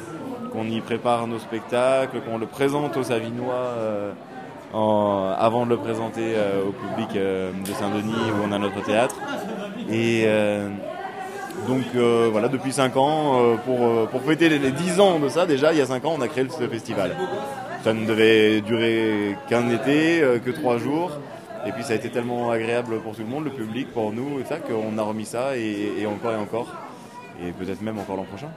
[0.53, 3.75] qu'on y prépare nos spectacles, qu'on le présente aux Savinois
[4.71, 6.35] avant de le présenter
[6.67, 9.15] au public de Saint-Denis où on a notre théâtre.
[9.91, 10.27] Et
[11.67, 11.83] donc
[12.31, 15.77] voilà, depuis 5 ans, pour, pour fêter les, les 10 ans de ça, déjà, il
[15.77, 17.15] y a 5 ans, on a créé ce festival.
[17.83, 21.11] Ça ne devait durer qu'un été, que 3 jours.
[21.65, 24.39] Et puis ça a été tellement agréable pour tout le monde, le public, pour nous,
[24.39, 26.67] et ça, qu'on a remis ça et, et encore et encore.
[27.41, 28.51] Et peut-être même encore l'an prochain.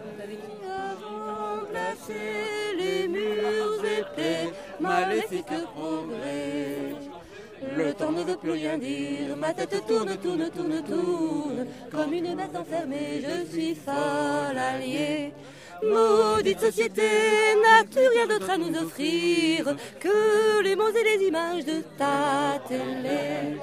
[2.78, 3.72] les murs
[5.74, 6.94] progrès.
[7.76, 11.66] Le temps ne veut plus rien dire, ma tête tourne, tourne, tourne, tourne.
[11.90, 15.32] Comme une bête enfermée, je suis folle alliée.
[15.84, 17.02] Maudite société,
[17.60, 23.58] n'as-tu rien d'autre à nous offrir que les mots et les images de ta télé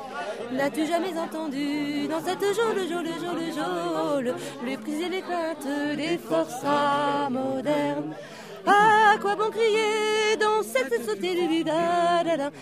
[0.51, 6.17] N'as-tu jamais entendu dans cette geôle, geôle, geôle, geôle, les prises et les plaintes des
[6.17, 8.13] forçats modernes?
[8.65, 11.63] À quoi bon crier dans cette société.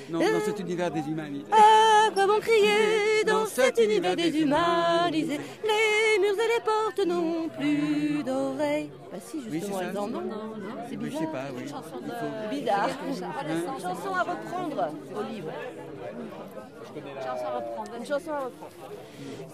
[0.10, 1.46] Non, dans cet univers déshumanisé.
[1.52, 5.40] À quoi bon crier dans cet univers déshumanisé?
[5.64, 8.92] Les murs et les portes n'ont plus d'oreilles.
[9.12, 10.24] Bah si, justement, elles en ont.
[10.90, 11.22] C'est Oui, je bizarre.
[11.22, 12.60] sais pas, oui.
[12.60, 12.90] Bizarre.
[12.90, 15.52] Hein Chanson à reprendre au livre.
[17.24, 17.92] Chanson à reprendre.
[18.00, 18.72] Une chanson à reprendre.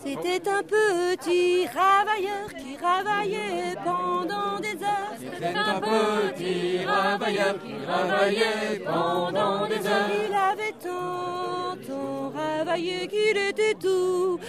[0.03, 5.13] C'était un petit travailleur qui travaillait pendant des heures.
[5.19, 10.09] C'était un petit travailleur qui travaillait pendant des heures.
[10.27, 14.39] Il avait tant, tant travaillé qu'il était tout,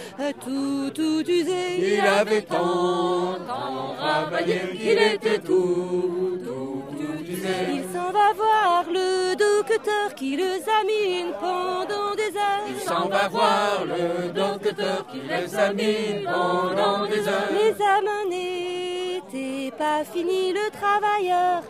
[0.41, 1.95] tout, tout usé.
[1.95, 7.47] Il avait tant, tant travaillé qu'il tout, tout, tout usé.
[7.73, 12.67] Il s'en va voir le docteur qui le examine pendant des heures.
[12.69, 17.51] Il s'en va voir le docteur qui l'examine pendant des heures.
[17.51, 21.63] L'examen n'était pas fini, le travailleur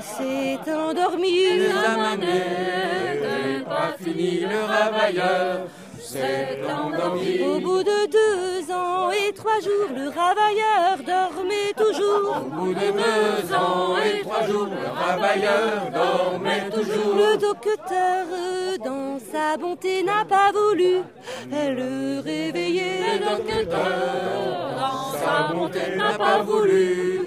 [0.00, 1.58] s'est endormi.
[1.58, 5.66] L'examen n'était pas fini, le travailleur
[6.14, 12.36] Au bout de deux ans et trois jours, le travailleur dormait toujours.
[12.36, 17.14] Au bout de deux ans et trois jours, le travailleur dormait toujours.
[17.16, 18.26] Le docteur,
[18.84, 21.02] dans sa bonté, n'a pas voulu
[21.50, 23.00] le réveiller.
[23.14, 27.26] Le docteur, dans sa bonté, n'a pas voulu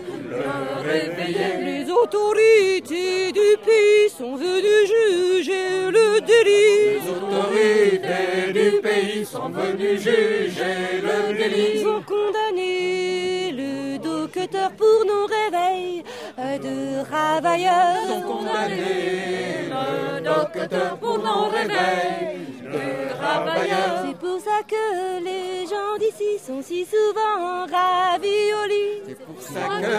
[0.84, 1.64] réveiller.
[1.64, 7.00] Les autorités du pays sont venues juger le délit.
[7.04, 11.80] Les autorités du pays sont venues juger le délit.
[11.80, 16.04] Ils ont condamné le docteur pour non-réveil
[16.38, 17.96] de travailleurs.
[18.08, 24.06] Ils ont condamné le docteur pour de travailleurs.
[24.06, 29.02] C'est pour ça que les gens d'ici sont si souvent raviolis.
[29.08, 29.96] C'est pour ça que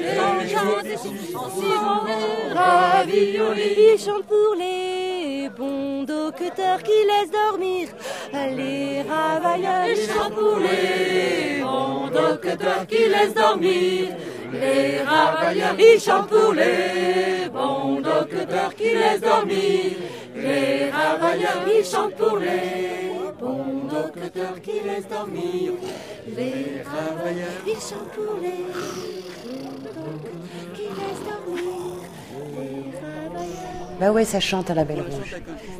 [0.00, 2.02] les gens d'ici sont souvent
[2.54, 3.94] raviolis.
[3.94, 7.88] Ils chantent pour les bons docteurs qui laissent dormir
[8.32, 9.86] les travailleurs.
[9.88, 14.08] Ils chantent pour les bons docteurs qui laissent dormir
[14.62, 15.76] les travailleurs.
[15.78, 19.92] Ils chantent pour les bons docteurs qui laissent dormir
[20.34, 21.62] les travailleurs.
[21.66, 25.72] Ils chantent pour les bons docteurs qui laissent dormir
[26.26, 27.60] les travailleurs.
[27.66, 28.64] Ils chantent pour les
[29.44, 31.72] bons docteurs qui laissent dormir.
[34.00, 35.36] Bah ouais, ça chante à la Belle Rouge.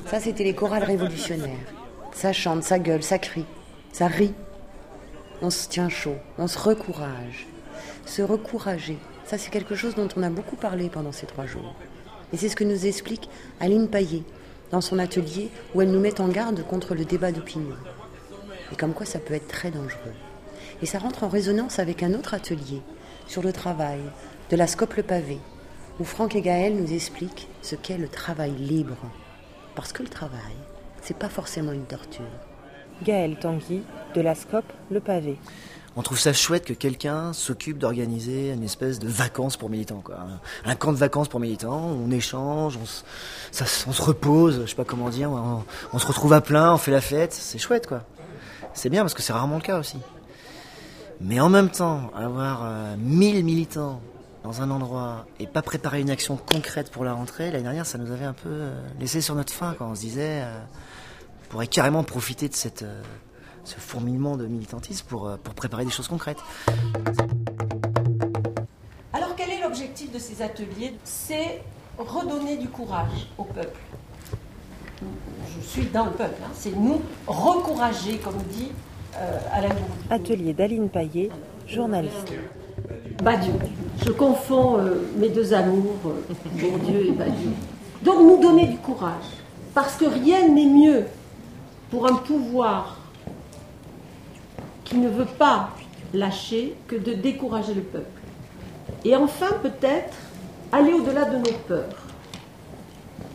[0.07, 1.67] Ça, c'était les chorales révolutionnaires.
[2.13, 3.47] Ça chante, ça gueule, ça crie,
[3.93, 4.35] ça rit.
[5.41, 7.47] On se tient chaud, on se recourage.
[8.07, 11.75] Se recourager, ça c'est quelque chose dont on a beaucoup parlé pendant ces trois jours.
[12.33, 13.29] Et c'est ce que nous explique
[13.61, 14.23] Aline Paillet
[14.71, 17.77] dans son atelier où elle nous met en garde contre le débat d'opinion.
[18.73, 20.15] Et comme quoi ça peut être très dangereux.
[20.81, 22.81] Et ça rentre en résonance avec un autre atelier
[23.27, 24.01] sur le travail
[24.51, 25.39] de la Scope le Pavé,
[26.01, 28.97] où Franck et Gaël nous expliquent ce qu'est le travail libre.
[29.75, 30.57] Parce que le travail,
[31.03, 32.25] c'est pas forcément une torture.
[33.03, 33.83] Gaël Tanguy,
[34.15, 35.37] de la SCOP Le Pavé.
[35.97, 40.03] On trouve ça chouette que quelqu'un s'occupe d'organiser une espèce de vacances pour militants.
[40.65, 41.81] Un, camp de vacances pour militants.
[41.81, 45.31] On échange, on se, repose, je sais pas comment dire.
[45.93, 47.33] On, se retrouve à plein, on fait la fête.
[47.33, 48.05] C'est chouette, quoi.
[48.73, 49.99] C'est bien parce que c'est rarement le cas aussi.
[51.21, 54.01] Mais en même temps, avoir euh, 1000 militants
[54.43, 57.99] dans un endroit et pas préparer une action concrète pour la rentrée, l'année dernière, ça
[57.99, 60.59] nous avait un peu euh, laissé sur notre faim, quand on se disait, euh,
[61.45, 63.03] on pourrait carrément profiter de cette, euh,
[63.65, 66.39] ce fourmillement de militantisme pour, euh, pour préparer des choses concrètes.
[69.13, 70.95] Alors quel est l'objectif de ces ateliers?
[71.05, 71.63] C'est
[71.99, 73.79] redonner du courage au peuple.
[75.01, 76.51] Je suis dans le peuple, hein.
[76.55, 78.71] c'est nous recourager, comme dit
[79.17, 79.75] euh, Alain.
[80.11, 81.31] Atelier d'Aline Paillet,
[81.67, 82.33] journaliste.
[83.23, 83.53] Badiou.
[84.05, 87.53] Je confonds euh, mes deux amours, euh, Bourdieu et Badiou.
[88.03, 89.25] Donc nous donner du courage.
[89.75, 91.05] Parce que rien n'est mieux
[91.91, 92.99] pour un pouvoir
[94.93, 95.71] qui ne veut pas
[96.13, 98.21] lâcher que de décourager le peuple.
[99.07, 100.15] Et enfin, peut-être,
[100.71, 101.97] aller au-delà de nos peurs.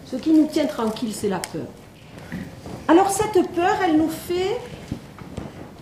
[0.06, 1.65] Ce qui nous tient tranquille, c'est la peur.
[2.88, 4.60] Alors cette peur, elle nous fait...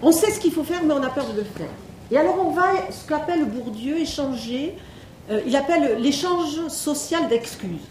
[0.02, 1.68] On sait ce qu'il faut faire, mais on a peur de le faire.
[2.10, 4.78] Et alors on va, ce qu'appelle Bourdieu, échanger,
[5.30, 7.90] euh, il appelle l'échange social d'excuses.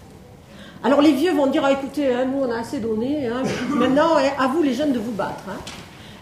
[0.83, 4.17] Alors les vieux vont dire, ah, écoutez, hein, nous on a assez donné, hein, maintenant
[4.17, 5.45] hein, à vous les jeunes de vous battre.
[5.51, 5.59] hein.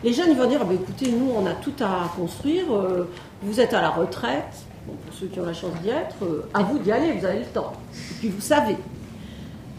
[0.05, 3.09] Les jeunes vont dire, ah, ben, écoutez, nous on a tout à construire, euh,
[3.43, 6.63] vous êtes à la retraite, pour ceux qui ont la chance d'y être, euh, à
[6.63, 7.73] vous d'y aller, vous avez le temps.
[7.95, 8.77] Et puis vous savez.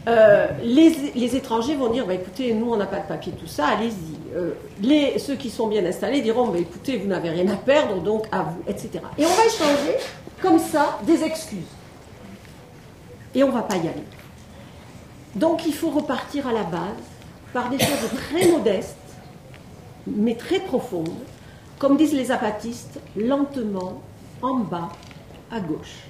[0.07, 3.67] Euh, les, étrangers vont dire, bah, écoutez, nous on n'a pas de papier, tout ça,
[3.67, 5.19] allez-y.
[5.19, 8.43] Ceux qui sont bien installés diront, bah, écoutez, vous n'avez rien à perdre, donc à
[8.43, 8.99] vous, etc.
[9.17, 9.97] Et on va échanger
[10.41, 11.59] comme ça des excuses.
[13.35, 14.03] Et on ne va pas y aller.
[15.35, 16.79] Donc il faut repartir à la base
[17.53, 18.97] par des choses très modestes,
[20.07, 21.09] mais très profondes,
[21.79, 24.01] comme disent les apatistes, lentement,
[24.41, 24.89] en bas,
[25.51, 26.07] à gauche,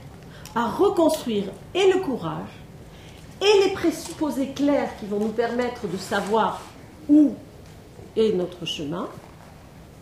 [0.55, 2.49] à reconstruire et le courage
[3.41, 6.61] et les présupposés clairs qui vont nous permettre de savoir
[7.09, 7.33] où
[8.15, 9.07] est notre chemin,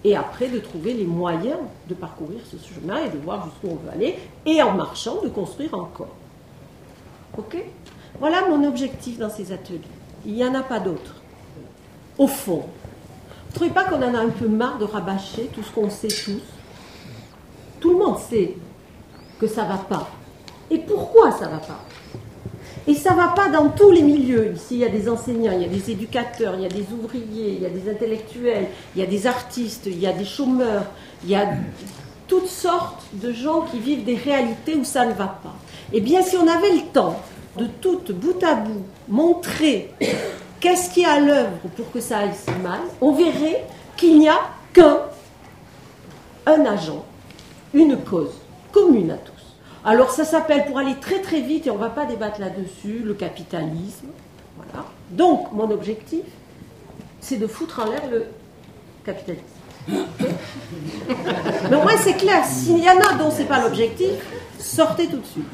[0.04, 3.76] et après de trouver les moyens de parcourir ce chemin et de voir jusqu'où on
[3.76, 6.16] veut aller, et en marchant, de construire encore.
[7.38, 7.58] Ok?
[8.20, 9.80] Voilà mon objectif dans ces ateliers.
[10.26, 11.16] Il n'y en a pas d'autre.
[12.18, 12.66] Au fond,
[13.52, 16.08] ne trouvez pas qu'on en a un peu marre de rabâcher tout ce qu'on sait
[16.08, 16.42] tous?
[17.80, 18.56] Tout le monde sait
[19.40, 20.10] que ça ne va pas.
[20.70, 21.80] Et pourquoi ça ne va pas?
[22.88, 24.54] Et ça ne va pas dans tous les milieux.
[24.56, 26.86] Ici, il y a des enseignants, il y a des éducateurs, il y a des
[26.94, 30.26] ouvriers, il y a des intellectuels, il y a des artistes, il y a des
[30.26, 30.86] chômeurs,
[31.24, 31.48] il y a
[32.28, 35.54] toutes sortes de gens qui vivent des réalités où ça ne va pas.
[35.94, 37.20] Eh bien, si on avait le temps
[37.58, 39.92] de tout bout à bout montrer
[40.62, 43.66] qu'est-ce qui est à l'œuvre pour que ça aille si mal, on verrait
[43.98, 44.40] qu'il n'y a
[44.72, 45.00] qu'un
[46.46, 47.04] un agent,
[47.74, 48.34] une cause
[48.72, 49.34] commune à tous.
[49.84, 53.02] Alors ça s'appelle, pour aller très très vite, et on ne va pas débattre là-dessus,
[53.04, 54.08] le capitalisme.
[54.56, 54.86] Voilà.
[55.10, 56.24] Donc mon objectif,
[57.20, 58.26] c'est de foutre en l'air le
[59.04, 59.44] capitalisme.
[59.88, 64.12] Mais au moins c'est clair, s'il y en a dont ce n'est pas l'objectif,
[64.60, 65.46] sortez tout de suite.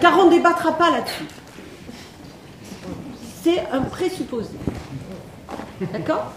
[0.00, 1.26] Car on ne débattra pas là-dessus.
[3.44, 4.48] C'est un présupposé.
[5.92, 6.32] D'accord?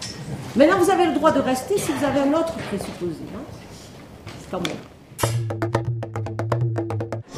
[0.56, 3.20] Maintenant vous avez le droit de rester si vous avez un autre présupposé.
[3.34, 3.40] hein.
[4.40, 4.76] C'est pas moi.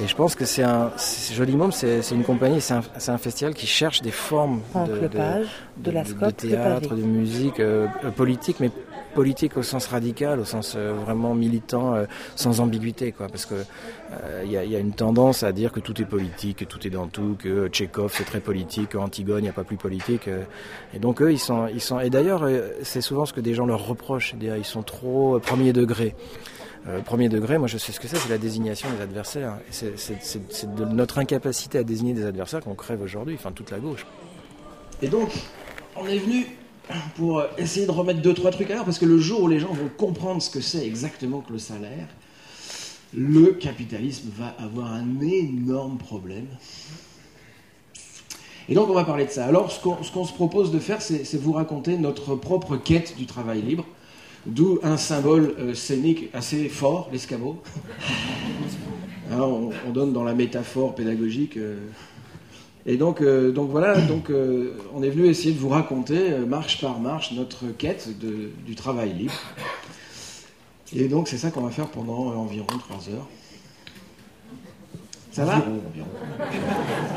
[0.03, 0.91] Et je pense que c'est un.
[0.97, 4.11] c'est- Joli Môme, c'est c'est une compagnie, c'est un, c'est un festival qui cherche des
[4.11, 5.09] formes de, de,
[5.77, 8.71] de la de- théâtre, de musique, euh, euh, politique, mais
[9.11, 13.29] politique au sens radical, au sens euh, vraiment militant, euh, sans ambiguïté, quoi.
[13.29, 16.65] Parce que euh, il y, a, une tendance à dire que tout est politique, que
[16.65, 19.77] tout est dans tout, que Tchekhov c'est très politique, qu'Antigone il n'y a pas plus
[19.77, 20.29] politique.
[20.95, 22.01] et donc eux, ils sont, ils sont.
[22.01, 22.49] Et d'ailleurs,
[22.83, 26.15] c'est souvent ce que des gens leur reprochent, c'est-à-dire ils sont trop premier degré.
[27.05, 29.59] Premier degré, moi je sais ce que c'est, c'est la désignation des adversaires.
[29.71, 34.07] C'est de notre incapacité à désigner des adversaires qu'on crève aujourd'hui, enfin toute la gauche.
[35.03, 35.31] Et donc,
[35.97, 36.47] on est venu
[37.17, 39.61] pour essayer de remettre deux, trois trucs à l'heure, parce que le jour où les
[39.61, 42.09] gens vont comprendre ce que c'est exactement que le salaire,
[43.15, 46.47] le capitalisme va avoir un énorme problème.
[48.69, 49.47] Et donc, on va parler de ça.
[49.47, 53.63] Alors, ce qu'on se propose de faire, c'est vous raconter notre propre quête du travail
[53.63, 53.85] libre,
[54.47, 57.61] d'où un symbole euh, scénique assez fort, l'escabeau.
[59.33, 61.57] On, on donne dans la métaphore pédagogique.
[61.57, 61.77] euh,
[62.87, 66.47] et donc, euh, donc voilà, donc, euh, on est venu essayer de vous raconter, euh,
[66.47, 69.35] marche par marche, notre quête de- du travail libre.
[70.95, 73.27] Et donc, c'est ça qu'on va faire pendant euh, environ trois heures.
[75.31, 76.09] Ça va Environ, environ.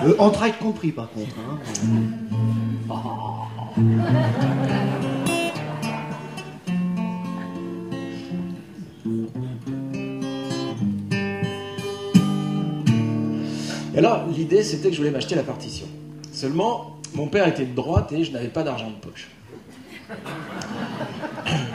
[0.05, 1.35] Euh, entrailles compris, par contre.
[1.39, 1.57] hein.
[13.93, 15.85] Et alors, l'idée, c'était que je voulais m'acheter la partition.
[16.31, 19.29] Seulement, mon père était de droite et je n'avais pas d'argent de poche.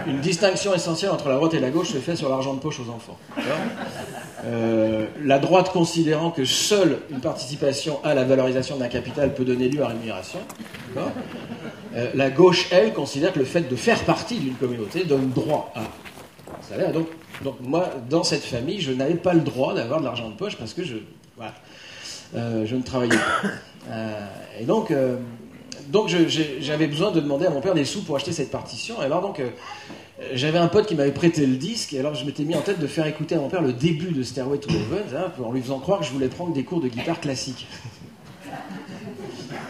[0.07, 2.81] Une distinction essentielle entre la droite et la gauche se fait sur l'argent de poche
[2.81, 3.19] aux enfants.
[4.45, 9.69] Euh, la droite considérant que seule une participation à la valorisation d'un capital peut donner
[9.69, 10.39] lieu à rémunération.
[11.95, 15.73] Euh, la gauche, elle, considère que le fait de faire partie d'une communauté donne droit
[15.75, 16.93] à un salaire.
[16.93, 17.09] Donc,
[17.43, 20.57] donc moi, dans cette famille, je n'avais pas le droit d'avoir de l'argent de poche
[20.57, 20.97] parce que je,
[21.37, 21.55] voilà,
[22.35, 23.49] je ne travaillais pas.
[23.91, 24.27] Euh,
[24.61, 25.17] et donc, euh,
[25.89, 26.09] donc
[26.61, 29.01] j'avais besoin de demander à mon père des sous pour acheter cette partition.
[29.03, 29.49] Et alors donc, euh,
[30.35, 32.81] j'avais un pote qui m'avait prêté le disque, et alors je m'étais mis en tête
[32.81, 35.63] de faire écouter à mon père le début de Stairway to Heaven, hein, en lui
[35.63, 37.67] faisant croire que je voulais prendre des cours de guitare classique.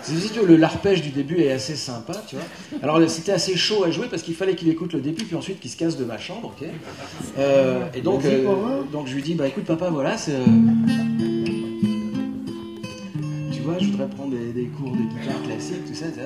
[0.03, 2.45] C'est aussi, tu le l'arpège du début est assez sympa, tu vois.
[2.83, 5.61] Alors c'était assez chaud à jouer parce qu'il fallait qu'il écoute le début puis ensuite
[5.61, 6.67] qu'il se casse de ma chambre, ok.
[7.37, 11.38] Euh, et donc, euh, donc je lui dis, bah écoute papa, voilà, c'est, euh,
[13.69, 16.23] vois, je voudrais prendre des, cours de guitare classique, tout ça, etc.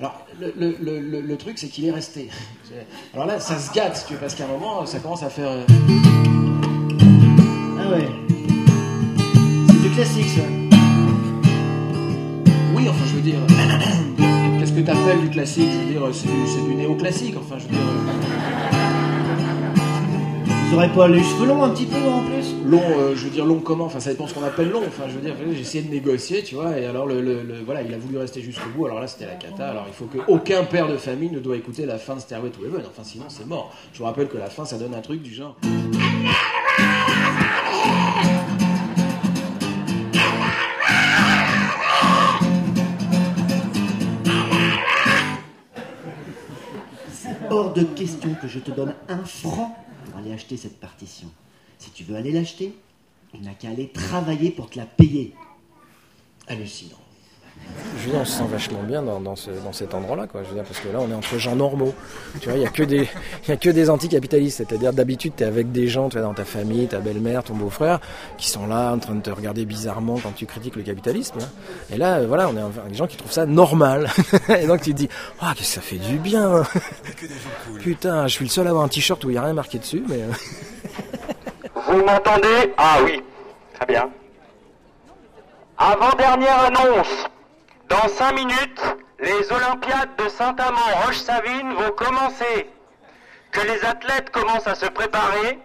[0.00, 2.28] Alors, le, le- le- le- truc, c'est qu'il est resté.
[3.14, 5.48] Alors là, ça se gâte, tu veux, parce qu'à un moment, ça commence à faire.
[5.50, 5.64] euh,
[7.80, 8.08] Ah ouais.
[9.68, 10.42] C'est du classique ça.
[12.74, 13.38] Oui, enfin, je veux dire.
[14.58, 15.68] Qu'est-ce que t'appelles du classique?
[15.72, 17.80] Je veux dire, c'est du, du néoclassique, enfin, je veux dire.
[17.80, 18.12] euh,
[20.70, 22.37] Vous aurez pas les cheveux longs un petit peu en plus?
[22.68, 24.82] Long, euh, je veux dire long comment Enfin, ça dépend ce qu'on appelle long.
[24.86, 27.94] Enfin, je veux dire, j'ai essayé de négocier, tu vois, et alors le, voilà, il
[27.94, 28.84] a voulu rester jusqu'au bout.
[28.84, 29.70] Alors là, c'était la cata.
[29.70, 32.50] Alors il faut que aucun père de famille ne doit écouter la fin de Stairway
[32.50, 32.82] to Heaven.
[32.86, 33.72] Enfin, sinon c'est mort.
[33.94, 35.56] Je vous rappelle que la fin, ça donne un truc du genre.
[47.50, 51.28] Hors de question que je te donne un franc pour aller acheter cette partition.
[51.78, 52.72] Si tu veux aller l'acheter,
[53.34, 55.34] il n'a qu'à aller travailler pour te la payer.
[56.48, 56.96] Hallucinant.
[57.98, 60.42] Je veux dire, on se sent vachement bien dans, dans, ce- dans cet endroit-là, quoi.
[60.44, 61.92] Je veux dire, parce que là, on est entre gens normaux.
[62.40, 63.08] Tu vois, il y a que des,
[63.48, 64.58] il a que des anticapitalistes.
[64.58, 68.00] C'est-à-dire, d'habitude, t'es avec des gens, tu vois, dans ta famille, ta belle-mère, ton beau-frère,
[68.38, 71.38] qui sont là, en train de te regarder bizarrement quand tu critiques le capitalisme.
[71.40, 71.48] hein.
[71.92, 74.08] Et là, euh, voilà, on est avec des gens qui trouvent ça normal.
[74.60, 75.08] Et donc, tu te dis,
[75.40, 76.62] ah, que ça fait du bien.
[77.80, 79.78] Putain, je suis le seul à avoir un t-shirt où il n'y a rien marqué
[79.78, 80.20] dessus, mais.
[81.88, 82.74] Vous m'entendez?
[82.76, 83.22] Ah oui,
[83.72, 84.10] très bien.
[85.78, 87.26] Avant-dernière annonce.
[87.88, 88.82] Dans 5 minutes,
[89.18, 92.68] les Olympiades de Saint-Amand-Roche-Savine vont commencer.
[93.52, 95.58] Que les athlètes commencent à se préparer,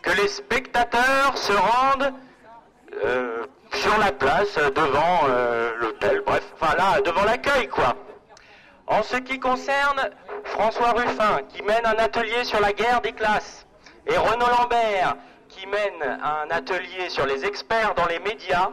[0.00, 2.14] que les spectateurs se rendent
[3.04, 3.44] euh,
[3.74, 7.94] sur la place euh, devant euh, l'hôtel, bref, enfin là, devant l'accueil quoi.
[8.86, 10.08] En ce qui concerne
[10.44, 13.66] François Ruffin, qui mène un atelier sur la guerre des classes,
[14.06, 15.16] et Renaud Lambert,
[15.58, 18.70] qui mène un atelier sur les experts dans les médias,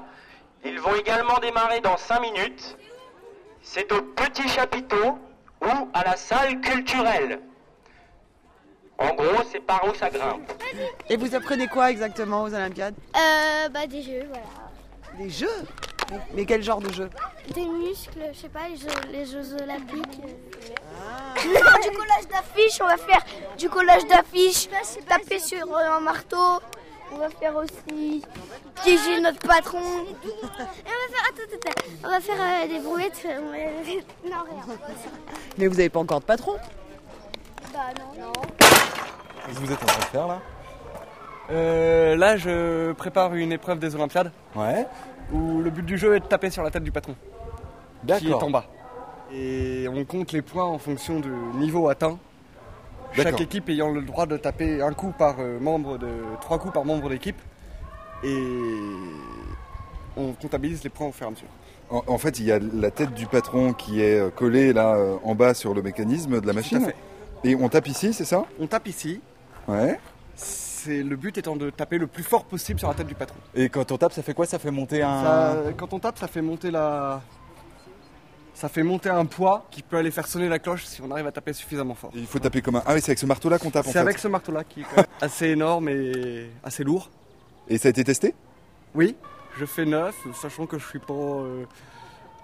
[0.64, 2.78] ils vont également démarrer dans 5 minutes.
[3.62, 5.18] C'est au Petit Chapiteau
[5.62, 7.40] ou à la salle culturelle.
[8.98, 10.52] En gros, c'est par où ça grimpe.
[11.10, 12.96] Et vous apprenez quoi exactement aux Olympiades?
[13.16, 14.46] Euh, bah des jeux, voilà.
[15.18, 15.66] Des jeux?
[16.34, 17.10] Mais, quel genre de jeux
[17.54, 20.22] Des muscles, je sais pas, les jeux, les jeux olympiques.
[21.46, 23.22] Non, du collage d'affiches, on va faire
[23.58, 24.68] du collage d'affiches,
[25.08, 26.60] taper sur euh, un marteau.
[27.12, 28.24] On va faire aussi
[28.84, 29.78] piéger notre patron.
[30.24, 31.88] Et on va faire, attends, attends, attends.
[32.04, 33.22] on va faire euh, des brouettes.
[33.26, 34.00] euh.
[34.30, 34.76] Non, rien.
[35.58, 36.54] Mais vous n'avez pas encore de patron
[37.74, 38.34] Bah non, non.
[38.58, 40.42] Qu'est-ce que vous êtes en train de faire là?
[41.52, 44.32] Euh, là, je prépare une épreuve des Olympiades.
[44.56, 44.88] Ouais.
[45.34, 47.16] Où le but du jeu est de taper sur la tête du patron.
[48.18, 48.66] Qui est en bas.
[49.34, 52.18] Et on compte les points en fonction du niveau atteint.
[53.14, 56.08] Chaque équipe ayant le droit de taper un coup par euh, membre de.
[56.42, 57.40] trois coups par membre d'équipe.
[58.24, 58.44] Et
[60.18, 61.48] on comptabilise les points au fur et à mesure.
[61.90, 64.96] En, en fait, il y a la tête du patron qui est euh, collée là
[64.96, 66.86] euh, en bas sur le mécanisme de la machine.
[66.86, 66.96] fait.
[67.44, 68.46] Et on tape ici, c'est ça?
[68.60, 69.22] On tape ici.
[69.68, 70.00] Ouais.
[70.86, 73.38] C'est le but étant de taper le plus fort possible sur la tête du patron.
[73.56, 74.46] Et quand on tape, ça fait quoi?
[74.46, 75.24] Ça fait monter un.
[75.24, 77.22] Ça, quand on tape, ça fait monter la.
[78.54, 81.28] Ça fait monter un poids qui peut aller faire sonner la cloche si on arrive
[81.28, 82.12] à taper suffisamment fort.
[82.16, 82.84] Il faut taper comme un.
[82.86, 84.84] Ah oui, c'est avec ce marteau-là qu'on tape en C'est avec ce marteau-là qui est
[84.84, 87.10] quand même assez énorme et assez lourd.
[87.68, 88.34] Et ça a été testé?
[88.94, 89.16] Oui,
[89.58, 91.66] je fais 9, sachant que je suis pas euh,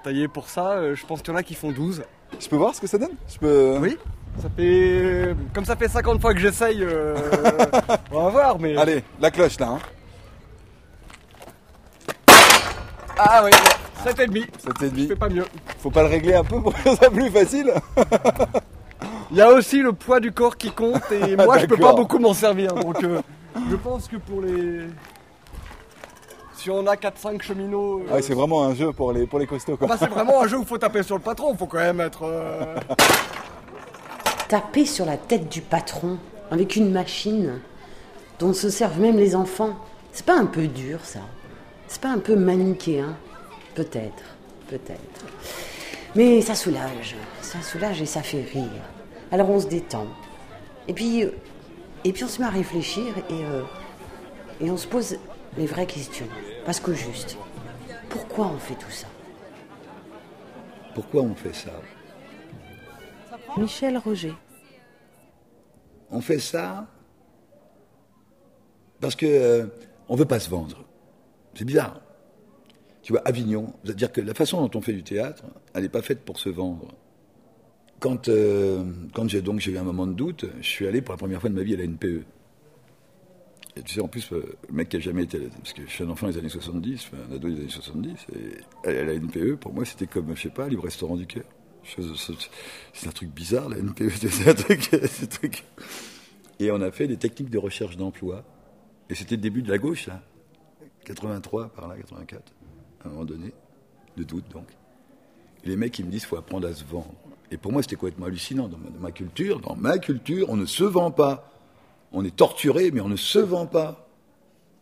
[0.03, 0.71] taillé pour ça.
[0.71, 2.03] euh, Je pense qu'il y en a qui font 12.
[2.39, 3.13] Je peux voir ce que ça donne?
[3.29, 3.77] Je peux.
[3.79, 3.97] Oui.
[4.39, 5.35] Ça fait.
[5.53, 7.15] Comme ça fait 50 fois que j'essaye, euh,
[8.11, 8.75] on va voir, mais.
[8.77, 9.69] Allez, la cloche là.
[9.69, 9.79] Hein.
[13.17, 13.51] Ah oui,
[14.05, 14.47] 7,5.
[14.57, 15.45] C'était Je fais pas mieux.
[15.79, 17.71] Faut pas le régler un peu pour que ça soit plus facile
[19.31, 21.93] Il y a aussi le poids du corps qui compte et moi je peux pas
[21.93, 22.73] beaucoup m'en servir.
[22.73, 23.21] Donc euh,
[23.69, 24.87] je pense que pour les.
[26.55, 27.99] Si on a 4-5 cheminots.
[28.01, 29.87] euh, Ah ouais, c'est vraiment un jeu pour les, pour les costauds quoi.
[29.87, 32.01] bah, c'est vraiment un jeu où il faut taper sur le patron, faut quand même
[32.01, 32.23] être.
[34.51, 36.17] Taper sur la tête du patron
[36.51, 37.61] avec une machine
[38.37, 39.77] dont se servent même les enfants.
[40.11, 41.21] C'est pas un peu dur ça
[41.87, 43.15] C'est pas un peu manichéen
[43.75, 44.23] Peut-être,
[44.67, 45.25] peut-être.
[46.15, 48.83] Mais ça soulage, ça soulage et ça fait rire.
[49.31, 50.07] Alors on se détend.
[50.89, 51.31] Et puis, euh,
[52.03, 53.61] et puis on se met à réfléchir et, euh,
[54.59, 55.17] et on se pose
[55.57, 56.27] les vraies questions.
[56.65, 57.37] Parce que juste,
[58.09, 59.07] pourquoi on fait tout ça?
[60.93, 61.71] Pourquoi on fait ça?
[63.57, 64.33] Michel Roger.
[66.09, 66.87] On fait ça
[68.99, 69.65] parce que euh,
[70.09, 70.85] on veut pas se vendre.
[71.53, 71.99] C'est bizarre.
[73.01, 75.43] Tu vois, Avignon, c'est-à-dire que la façon dont on fait du théâtre,
[75.73, 76.89] elle n'est pas faite pour se vendre.
[77.99, 78.83] Quand, euh,
[79.13, 81.41] quand j'ai donc j'ai eu un moment de doute, je suis allé pour la première
[81.41, 82.23] fois de ma vie à la NPE.
[83.75, 85.39] Et tu sais, en plus, euh, le mec qui a jamais été.
[85.39, 88.27] Parce que je suis un enfant des années 70, enfin, un ado des années 70,
[88.85, 91.45] et à la NPE, pour moi, c'était comme, je sais pas, libre restaurant du cœur.
[91.83, 94.01] C'est un truc bizarre, la NPE.
[94.45, 95.63] Un un truc.
[96.59, 98.43] Et on a fait des techniques de recherche d'emploi.
[99.09, 100.21] Et c'était le début de la gauche, là.
[101.05, 102.53] 83, par là, 84,
[103.03, 103.53] à un moment donné.
[104.15, 104.67] De doute, donc.
[105.63, 107.13] Et les mecs, ils me disent, faut apprendre à se vendre.
[107.49, 108.67] Et pour moi, c'était complètement hallucinant.
[108.67, 111.51] Dans ma, dans ma culture, dans ma culture, on ne se vend pas.
[112.11, 114.07] On est torturé, mais on ne se vend pas.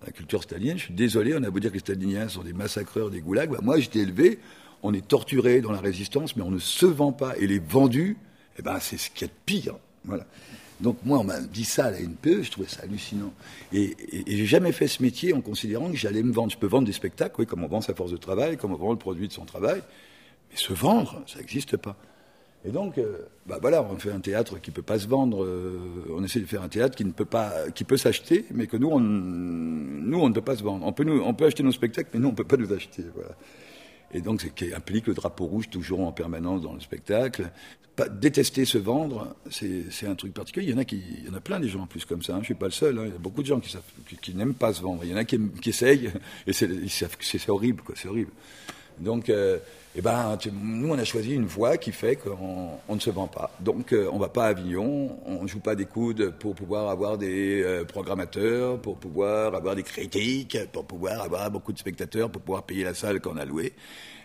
[0.05, 2.53] La culture stalinienne, je suis désolé, on a beau dire que les staliniens sont des
[2.53, 3.51] massacreurs, des goulags.
[3.51, 4.39] Bah, moi, j'étais élevé,
[4.83, 7.37] on est torturé dans la résistance, mais on ne se vend pas.
[7.37, 8.17] Et les vendus,
[8.57, 9.75] eh ben, c'est ce qu'il y a de pire.
[10.05, 10.25] Voilà.
[10.79, 13.33] Donc moi, on m'a dit ça à la NPE, je trouvais ça hallucinant.
[13.73, 16.51] Et, et, et j'ai jamais fait ce métier en considérant que j'allais me vendre.
[16.51, 18.77] Je peux vendre des spectacles, oui, comme on vend sa force de travail, comme on
[18.77, 19.81] vend le produit de son travail,
[20.49, 21.97] mais se vendre, ça n'existe pas.
[22.65, 25.43] Et donc, euh, bah voilà, on fait un théâtre qui peut pas se vendre.
[25.43, 25.79] euh,
[26.13, 28.75] on essaie de faire un théâtre qui ne peut pas, qui peut s'acheter, mais que
[28.75, 30.85] nous, on, nous, on ne peut pas se vendre.
[30.85, 33.03] On peut, nous, on peut acheter nos spectacles, mais nous, on peut pas nous acheter.
[33.15, 33.31] Voilà.
[34.11, 37.51] Et donc, c'est qui implique le drapeau rouge toujours en permanence dans le spectacle.
[38.11, 40.67] Détester se vendre, c'est un truc particulier.
[40.67, 42.23] Il y en a qui, il y en a plein des gens en plus comme
[42.23, 42.35] ça.
[42.35, 42.39] hein.
[42.39, 42.97] Je suis pas le seul.
[42.97, 43.03] hein.
[43.07, 43.75] Il y a beaucoup de gens qui,
[44.21, 45.01] qui, n'aiment pas se vendre.
[45.03, 46.09] Il y en a qui, essayent,
[46.47, 47.95] et c'est horrible, quoi.
[47.97, 48.31] C'est horrible.
[48.99, 49.59] Donc, euh,
[49.95, 53.27] eh ben, nous, on a choisi une voie qui fait qu'on on ne se vend
[53.27, 53.49] pas.
[53.59, 57.17] Donc, euh, on va pas à Avignon, on joue pas des coudes pour pouvoir avoir
[57.17, 62.43] des euh, programmateurs, pour pouvoir avoir des critiques, pour pouvoir avoir beaucoup de spectateurs, pour
[62.43, 63.73] pouvoir payer la salle qu'on a louée.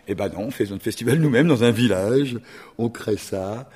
[0.07, 2.37] Eh ben non, on fait notre festival nous-mêmes dans un village,
[2.77, 3.67] on crée ça.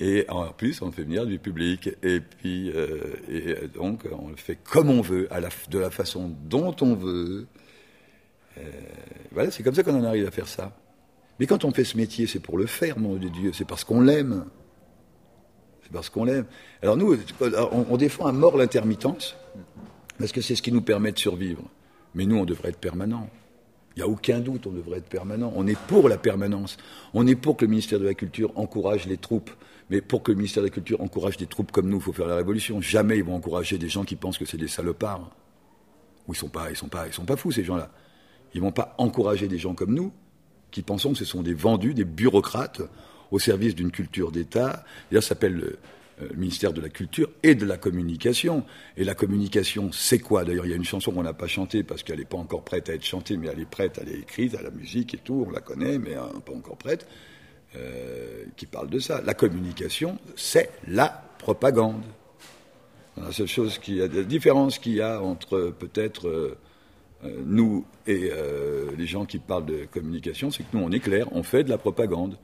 [0.00, 1.90] Et en plus, on fait venir du public.
[2.02, 2.98] Et puis, euh,
[3.30, 5.28] euh, donc, on le fait comme on veut,
[5.70, 7.46] de la façon dont on veut.
[9.32, 10.72] Voilà, c'est comme ça qu'on en arrive à faire ça.
[11.38, 13.52] Mais quand on fait ce métier, c'est pour le faire, de Dieu.
[13.52, 14.46] C'est parce qu'on l'aime.
[15.82, 16.46] C'est parce qu'on l'aime.
[16.82, 17.16] Alors nous,
[17.90, 19.36] on, défend à mort l'intermittence,
[20.18, 21.62] parce que c'est ce qui nous permet de survivre.
[22.14, 23.28] Mais nous, on devrait être permanent.
[23.94, 25.52] Il n'y a aucun doute, on devrait être permanent.
[25.54, 26.76] On est pour la permanence.
[27.14, 29.50] On est pour que le ministère de la Culture encourage les troupes.
[29.88, 32.12] Mais pour que le ministère de la Culture encourage des troupes comme nous, il faut
[32.12, 32.80] faire la révolution.
[32.80, 35.30] Jamais ils vont encourager des gens qui pensent que c'est des salopards.
[36.28, 37.90] Ils sont pas, ils sont pas, sont pas fous ces gens-là.
[38.54, 40.12] Ils vont pas encourager des gens comme nous,
[40.70, 42.82] qui pensons que ce sont des vendus, des bureaucrates
[43.30, 44.84] au service d'une culture d'État.
[45.10, 45.78] D'ailleurs, ça s'appelle le,
[46.22, 48.64] euh, le ministère de la Culture et de la Communication.
[48.96, 50.44] Et la communication, c'est quoi?
[50.44, 52.64] D'ailleurs, il y a une chanson qu'on n'a pas chantée parce qu'elle n'est pas encore
[52.64, 55.18] prête à être chantée, mais elle est prête, elle est écrite, à la musique et
[55.18, 57.06] tout, on la connaît, mais hein, pas encore prête,
[57.76, 59.20] euh, qui parle de ça.
[59.22, 62.02] La communication, c'est la propagande.
[63.16, 66.54] La seule chose qui a, la différence qu'il y a entre euh, peut-être euh, euh,
[67.22, 71.26] nous et euh, les gens qui parlent de communication, c'est que nous, on est clair,
[71.32, 72.38] on fait de la propagande.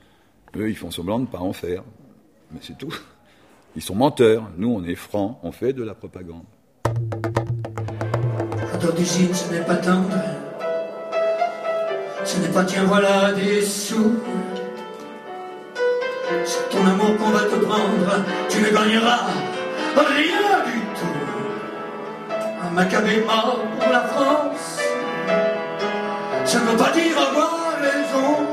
[0.56, 1.82] Eux, ils font semblant de ne pas en faire.
[2.52, 2.94] Mais c'est tout.
[3.76, 4.50] Ils sont menteurs.
[4.58, 6.44] Nous, on est francs, on fait de la propagande.
[9.04, 10.10] Ce n'est pas tendre.
[12.24, 14.14] Ce n'est pas tiens, voilà des sous.
[16.44, 18.24] C'est ton amour qu'on va te prendre.
[18.48, 19.26] Tu ne gagneras
[19.96, 20.61] rien
[22.74, 24.78] Maccabée mort pour la France.
[26.44, 28.46] Ça ne veut pas dire avoir raison.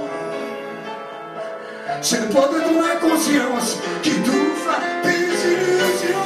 [2.02, 4.70] C'est le poids de ton inconscience qui touffe
[5.04, 6.18] tes illusions.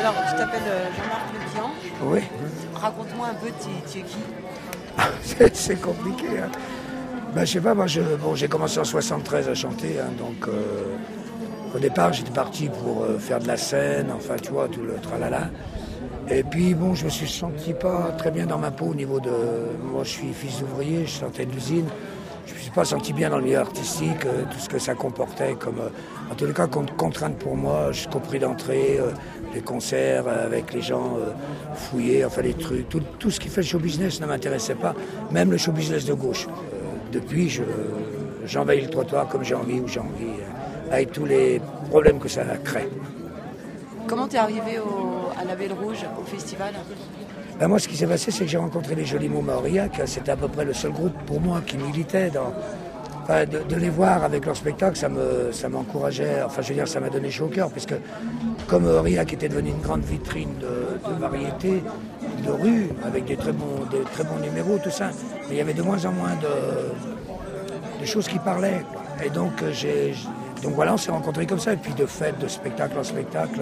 [0.00, 1.70] Alors, je t'appelle euh, Jean-Marc Le Bihan.
[2.02, 2.20] Oui.
[2.74, 5.52] Raconte-moi un peu, tu tu es qui?
[5.52, 6.26] C'est- compliqué.
[6.42, 6.50] Hein.
[7.34, 7.86] Ben, je sais pas, moi
[8.20, 10.96] bon, j'ai commencé en 73 à chanter, hein, donc euh,
[11.74, 14.94] au départ j'étais parti pour euh, faire de la scène, enfin tu vois, tout le
[14.94, 15.50] tralala.
[16.30, 19.20] Et puis bon, je me suis senti pas très bien dans ma peau au niveau
[19.20, 19.30] de.
[19.92, 21.86] Moi je suis fils d'ouvrier, je sortais de l'usine.
[22.46, 24.94] Je me suis pas senti bien dans le milieu artistique, euh, tout ce que ça
[24.94, 25.78] comportait comme.
[25.80, 29.00] euh, en tous les cas, comme contrainte pour moi, jusqu'au prix d'entrée,
[29.54, 31.16] les concerts avec les gens
[31.74, 34.94] fouillés, enfin les trucs, tout, tout ce qui fait le show business ne m'intéressait pas,
[35.30, 36.46] même le show business de gauche.
[37.12, 37.62] Depuis, je,
[38.44, 40.36] j'envahis le trottoir comme j'ai envie ou j'ai envie,
[40.90, 41.60] avec tous les
[41.90, 42.88] problèmes que ça crée.
[44.06, 46.72] Comment t'es arrivé au- à la Belle Rouge, au festival?
[47.60, 50.00] Ben, moi, ce qui s'est passé, c'est que j'ai rencontré les Jolis Mots Mauriac.
[50.06, 52.52] C'était à peu près le seul groupe pour moi qui militait dans.
[53.24, 56.40] Enfin, de, de les voir avec leur spectacle, ça me, ça m'encourageait.
[56.46, 57.94] Enfin, je veux dire, ça m'a donné chaud au cœur, puisque
[58.68, 61.82] comme Aurillac était devenu une grande vitrine de, de variété,
[62.46, 65.10] de rue, avec des très bons, des très bons numéros, tout ça,
[65.48, 68.82] mais il y avait de moins en moins de, de choses qui parlaient.
[68.90, 69.02] quoi.
[69.26, 70.14] Et donc, j'ai,
[70.62, 71.72] donc voilà, on s'est rencontrés comme ça.
[71.72, 73.60] Et puis de fait, de spectacle en spectacle,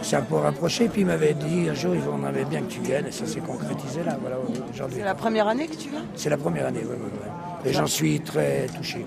[0.00, 0.88] on s'est un peu rapproché.
[0.88, 3.40] Puis il m'avait dit un jour, on avait bien que tu viennes, et ça s'est
[3.40, 4.36] concrétisé là, voilà,
[4.72, 4.98] aujourd'hui.
[4.98, 7.70] C'est la première année que tu viens C'est la première année, oui, oui, oui.
[7.70, 9.04] Et j'en suis très touché.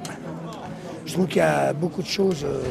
[1.05, 2.43] Je trouve qu'il y a beaucoup de choses.
[2.45, 2.61] euh,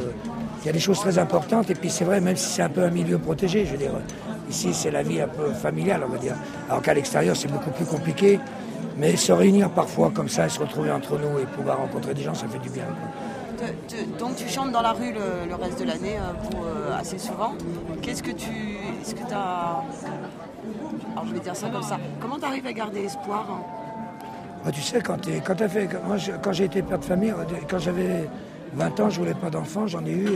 [0.63, 1.71] il y a des choses très importantes.
[1.71, 3.91] Et puis c'est vrai, même si c'est un peu un milieu protégé, je veux dire,
[4.49, 6.35] ici c'est la vie un peu familiale, on va dire.
[6.69, 8.39] Alors qu'à l'extérieur c'est beaucoup plus compliqué.
[8.99, 12.23] Mais se réunir parfois comme ça et se retrouver entre nous et pouvoir rencontrer des
[12.23, 12.85] gens, ça fait du bien.
[12.85, 13.09] quoi.
[14.19, 17.55] Donc tu chantes dans la rue le, reste de l'année euh, euh, assez souvent.
[18.01, 18.51] Qu'est-ce que tu.
[19.01, 19.83] Est-ce que as.
[21.13, 21.99] Alors je vais dire ça comme ça.
[22.21, 23.61] Comment tu arrives à garder espoir hein?
[24.65, 25.89] Bah, tu sais, quand, t'es- quand t'as fait,
[26.53, 28.29] j'ai été père de famille, euh, quand j'avais
[28.75, 30.29] 20 ans, je voulais pas d'enfants, j'en ai eu.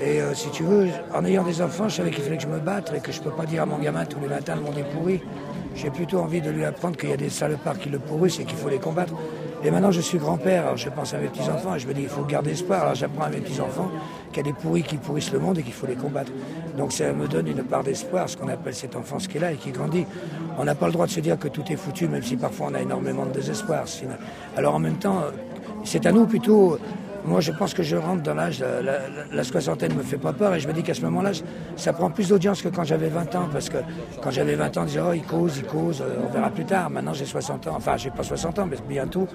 [0.00, 2.60] Et, si tu veux, en ayant des enfants, je savais qu'il fallait que je me
[2.60, 4.78] batte et que je peux pas dire à mon gamin tous les matins le monde
[4.78, 5.20] est pourri.
[5.74, 8.44] J'ai plutôt envie de lui apprendre qu'il y a des salopards qui le pourrissent et
[8.44, 9.14] qu'il faut les combattre.
[9.64, 12.08] Et maintenant, je suis grand-père, je pense à mes petits-enfants et je me dis, il
[12.08, 12.82] faut garder espoir.
[12.82, 13.90] Alors j'apprends à mes petits-enfants
[14.32, 16.30] qu'il y a des pourris qui pourrissent le monde et qu'il faut les combattre.
[16.76, 19.52] Donc ça me donne une part d'espoir, ce qu'on appelle cette enfance qui est là
[19.52, 20.06] et qui grandit.
[20.58, 22.68] On n'a pas le droit de se dire que tout est foutu, même si parfois
[22.70, 23.84] on a énormément de désespoir.
[24.56, 25.30] Alors en même temps, euh,
[25.84, 26.78] c'est à nous plutôt.
[27.24, 28.64] Moi, je pense que je rentre dans l'âge,
[29.32, 31.32] la, soixantaine me fait pas peur et je me dis qu'à ce moment-là,
[31.76, 33.78] ça prend plus d'audience que quand j'avais 20 ans parce que
[34.22, 36.64] quand j'avais 20 ans, on disait, oh, il cause, il cause, euh, on verra plus
[36.64, 36.88] tard.
[36.90, 39.26] Maintenant, j'ai 60 ans, enfin, j'ai pas 60 ans, mais bientôt.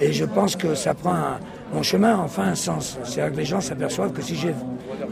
[0.00, 1.40] Et je pense que ça prend un-
[1.72, 2.98] mon chemin, enfin, un sens.
[3.04, 4.36] C'est-à-dire que les gens s'aperçoivent que si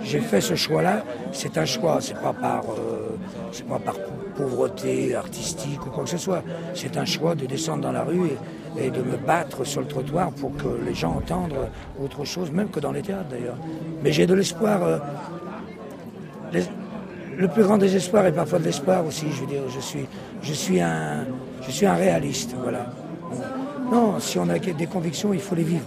[0.03, 3.17] j'ai fait ce choix-là, c'est un choix, c'est pas par, euh,
[3.53, 3.97] c'est pas par
[4.37, 6.43] pauvreté artistique ou quoi que ce soit.
[6.75, 8.37] C'est un choix de descendre dans la rue et,
[8.79, 11.55] et de me battre sur le trottoir pour que les gens entendent
[12.03, 13.57] autre chose, même que dans les théâtres d'ailleurs.
[14.03, 14.83] Mais j'ai de l'espoir.
[14.83, 14.99] euh,
[17.39, 19.27] le plus grand désespoir est parfois de l'espoir aussi.
[19.33, 20.07] Je veux dire, je suis,
[20.43, 21.25] je suis un,
[21.63, 22.87] je suis un réaliste, voilà.
[23.91, 25.87] Non, si on a des convictions, il faut les vivre.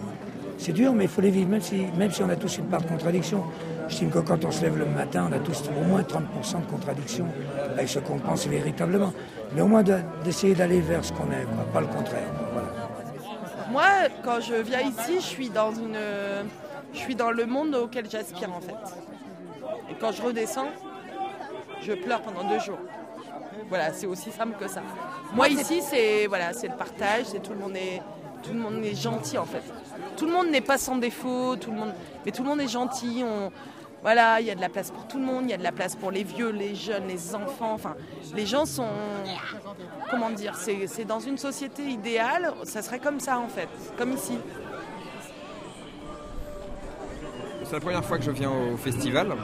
[0.58, 2.66] C'est dur, mais il faut les vivre, même si, même si on a tous une
[2.66, 3.44] part de contradiction.
[3.88, 6.72] J'estime que quand on se lève le matin, on a tous au moins 30% de
[6.72, 7.26] contradiction
[7.74, 9.14] avec ce qu'on pense véritablement.
[9.56, 12.24] Mais au moins de- d'essayer d'aller vers ce qu'on quoi, pas le contraire.
[13.76, 16.00] Moi, quand je viens ici, je suis dans une,
[16.94, 18.72] je suis dans le monde auquel j'aspire en fait.
[19.92, 20.70] Et quand je redescends,
[21.82, 22.78] je pleure pendant deux jours.
[23.68, 24.82] Voilà, c'est aussi simple que ça.
[25.34, 28.02] Moi ici, c'est voilà, c'est le partage, c'est tout le monde est,
[28.44, 29.64] tout le monde est gentil en fait.
[30.16, 31.94] Tout le monde n'est pas sans défaut, tout le monde,
[32.26, 33.26] mais tout le monde est gentil.
[33.26, 33.52] On,
[34.06, 35.64] voilà, il y a de la place pour tout le monde, il y a de
[35.64, 37.74] la place pour les vieux, les jeunes, les enfants.
[37.74, 37.96] Enfin,
[38.36, 38.86] les gens sont,
[40.12, 44.38] comment dire, c'est dans une société idéale, ça serait comme ça en fait, comme ici.
[47.64, 49.36] C'est la première fois que je viens au festival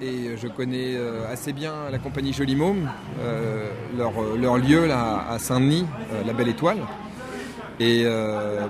[0.00, 2.56] et je connais euh, assez bien la compagnie Joli
[3.20, 6.78] euh, leur, lieu à Saint-Denis, euh, la Belle Étoile.
[7.80, 8.04] Et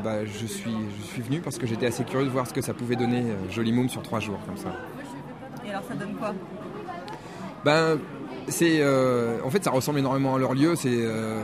[0.03, 0.74] bah, je, suis,
[1.16, 3.89] je venu parce que j'étais assez curieux de voir ce que ça pouvait donner Joli
[3.91, 4.70] sur trois jours comme ça.
[5.69, 6.35] Alors ça donne quoi?
[7.64, 7.99] Ben,
[8.49, 10.75] c'est, euh, en fait, ça ressemble énormément à leur lieu.
[10.77, 11.43] C'est, euh,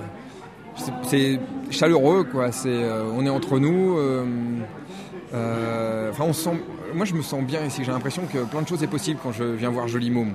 [1.02, 1.38] c'est,
[1.70, 2.52] chaleureux, quoi.
[2.52, 3.98] C'est, euh, on est entre nous.
[5.32, 6.62] on se sent.
[6.94, 7.82] Moi, je me sens bien ici.
[7.84, 10.34] J'ai l'impression que plein de choses est possible quand je viens voir Joli Môme.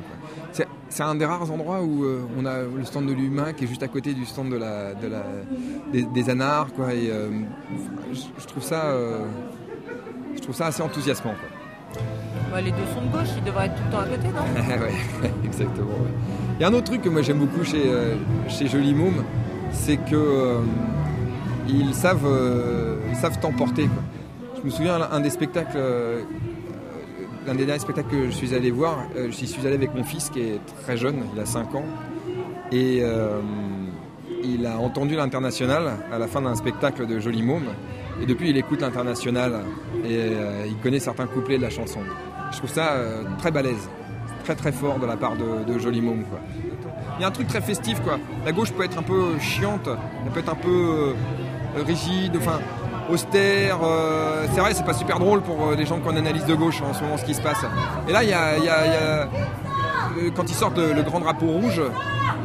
[0.52, 2.06] C'est, un des rares endroits où
[2.38, 4.54] on a le stand de l'humain qui est juste à côté du stand
[5.92, 6.68] des, des anards.
[6.92, 7.10] Et
[8.12, 8.94] je, trouve ça,
[10.36, 11.36] je trouve ça assez enthousiasmant.
[12.58, 15.88] Les deux sont de gauche, ils devraient être tout le temps à côté, non exactement.
[16.58, 18.16] Il y a un autre truc que moi j'aime beaucoup chez, euh,
[18.50, 18.68] chez
[19.72, 20.60] c'est que euh,
[21.70, 23.88] ils savent, euh, savent t'emporter.
[24.58, 26.22] Je me souviens un des spectacles, euh,
[27.47, 30.04] l'un des derniers spectacles que je suis allé voir, euh, j'y suis allé avec mon
[30.04, 31.86] fils qui est très jeune, il a 5 ans,
[32.72, 33.39] et euh,
[34.43, 37.70] il a entendu l'international à la fin d'un spectacle de Joli Môme,
[38.22, 39.62] et depuis il écoute l'international
[40.04, 42.00] et euh, il connaît certains couplets de la chanson.
[42.52, 43.89] Je trouve ça euh, très balèze,
[44.43, 46.24] très très fort de la part de, de Môme.
[47.18, 48.18] Il y a un truc très festif quoi.
[48.45, 51.14] La gauche peut être un peu chiante, elle peut être un peu
[51.78, 52.60] euh, rigide, enfin
[53.12, 53.80] austère.
[53.84, 56.93] euh, c'est vrai, c'est pas super drôle pour les gens qu'on analyse de gauche en
[56.93, 57.66] ce moment ce qui se passe.
[58.08, 59.28] Et là, il y a,
[60.36, 61.82] quand ils sortent le, grand drapeau rouge,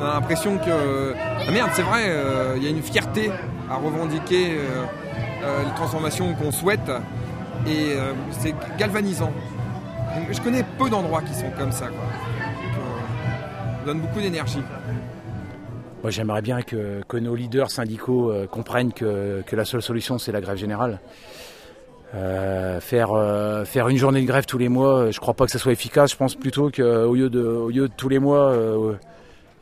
[0.00, 1.14] on a l'impression que
[1.46, 2.10] ah merde, c'est vrai,
[2.56, 3.30] il y a une fierté
[3.70, 4.58] à revendiquer
[5.42, 6.90] les transformations qu'on souhaite
[7.66, 7.96] et
[8.40, 9.32] c'est galvanisant.
[10.30, 11.86] Je connais peu d'endroits qui sont comme ça.
[11.88, 11.98] Quoi.
[11.98, 14.60] Euh, ça donne beaucoup d'énergie.
[16.02, 20.32] Moi, j'aimerais bien que, nos leaders syndicaux euh, comprennent que, que la seule solution, c'est
[20.32, 21.00] la grève générale.
[22.14, 23.10] Euh, faire,
[23.66, 26.12] faire une journée de grève tous les mois, je crois pas que ça soit efficace.
[26.12, 28.54] Je pense plutôt qu'au lieu de, lieu de tous les mois,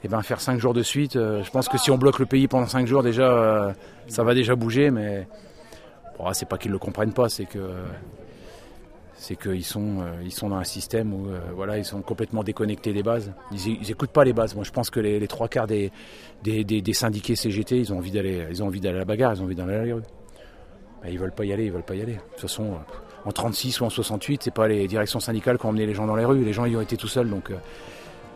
[0.05, 1.15] eh ben faire cinq jours de suite.
[1.15, 3.75] je pense que si on bloque le pays pendant cinq jours, déjà,
[4.07, 4.91] ça va déjà bouger.
[4.91, 5.27] Mais
[6.19, 7.59] bon, c'est pas qu'ils le comprennent pas, c'est que
[9.23, 12.43] c'est qu'ils sont, euh, ils sont dans un système où euh, voilà, ils sont complètement
[12.43, 13.33] déconnectés des bases.
[13.53, 14.57] Ils, ils écoutent pas les bases.
[14.57, 15.93] Moi, je pense que les, trois quarts des,
[16.93, 19.95] syndiqués CGT, ils ont envie d'aller, à la bagarre, ils ont envie d'aller à la
[19.95, 20.03] rue.
[21.03, 22.15] Ben, ils veulent pas y aller, ils veulent pas y aller.
[22.15, 25.67] De toute façon, euh, en 36 ou en 68, c'est pas les directions syndicales qui
[25.67, 26.45] ont emmené les gens dans les rues.
[26.45, 27.53] Les gens y ont été tout seuls, donc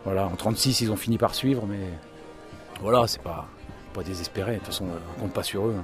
[0.05, 0.27] voilà.
[0.27, 1.79] En 36, ils ont fini par suivre, mais
[2.81, 3.45] voilà, c'est pas
[4.05, 4.53] désespéré.
[4.53, 4.85] De toute façon,
[5.17, 5.75] on compte pas sur eux.
[5.77, 5.83] hein.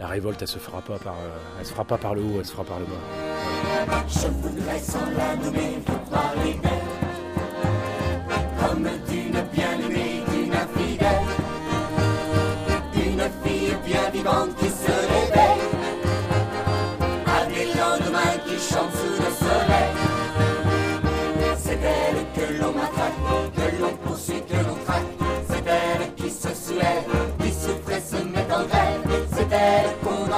[0.00, 2.44] La révolte, elle se fera pas par, euh, se fera pas par le haut, elle
[2.44, 2.92] se fera par le bas.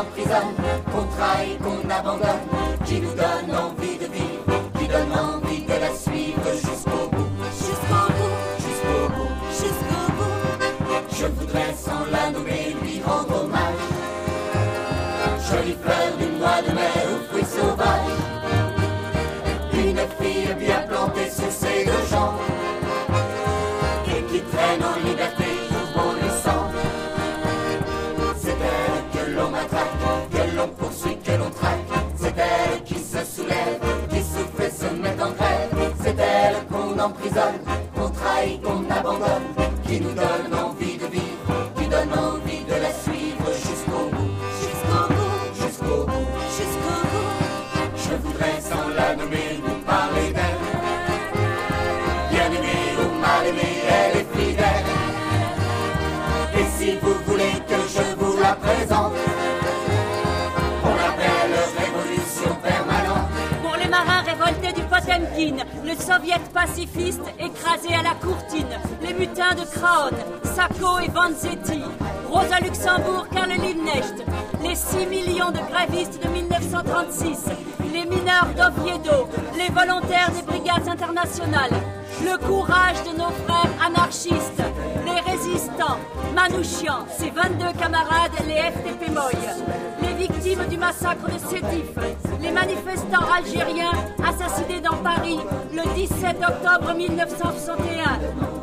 [0.01, 0.55] Emprisonne,
[0.93, 2.47] qu'on trahit, qu'on abandonne
[2.85, 4.45] Qui nous donne envie de vivre,
[4.79, 7.31] qui donne envie de la suivre jusqu'au bout.
[7.51, 10.37] Jusqu'au bout, jusqu'au bout, jusqu'au bout.
[11.19, 13.87] Je voudrais sans la nommer lui rendre hommage.
[15.49, 18.17] Jolie fleur du mois de mai aux fruits sauvages.
[19.73, 22.56] Une fille bien plantée sous ses deux jambes
[37.31, 39.43] qu'on trahit, qu'on abandonne.
[39.87, 40.76] Qui nous donne
[65.39, 68.67] le soviet pacifiste écrasé à la courtine,
[69.03, 70.11] les mutins de Kraon,
[70.43, 71.83] Sacco et Vanzetti,
[72.31, 74.25] Rosa Luxembourg, Karl Liebknecht,
[74.63, 77.45] les 6 millions de grévistes de 1936,
[77.93, 79.29] les mineurs d'Oviedo,
[79.59, 81.73] les volontaires des brigades internationales,
[82.25, 84.63] le courage de nos frères anarchistes,
[85.05, 85.99] les résistants,
[86.35, 89.37] Manouchian, ses 22 camarades, les FTP Moy,
[90.33, 91.87] victimes du massacre de Sétif,
[92.41, 93.93] les manifestants algériens
[94.27, 95.39] assassinés dans Paris
[95.73, 98.19] le 17 octobre 1961,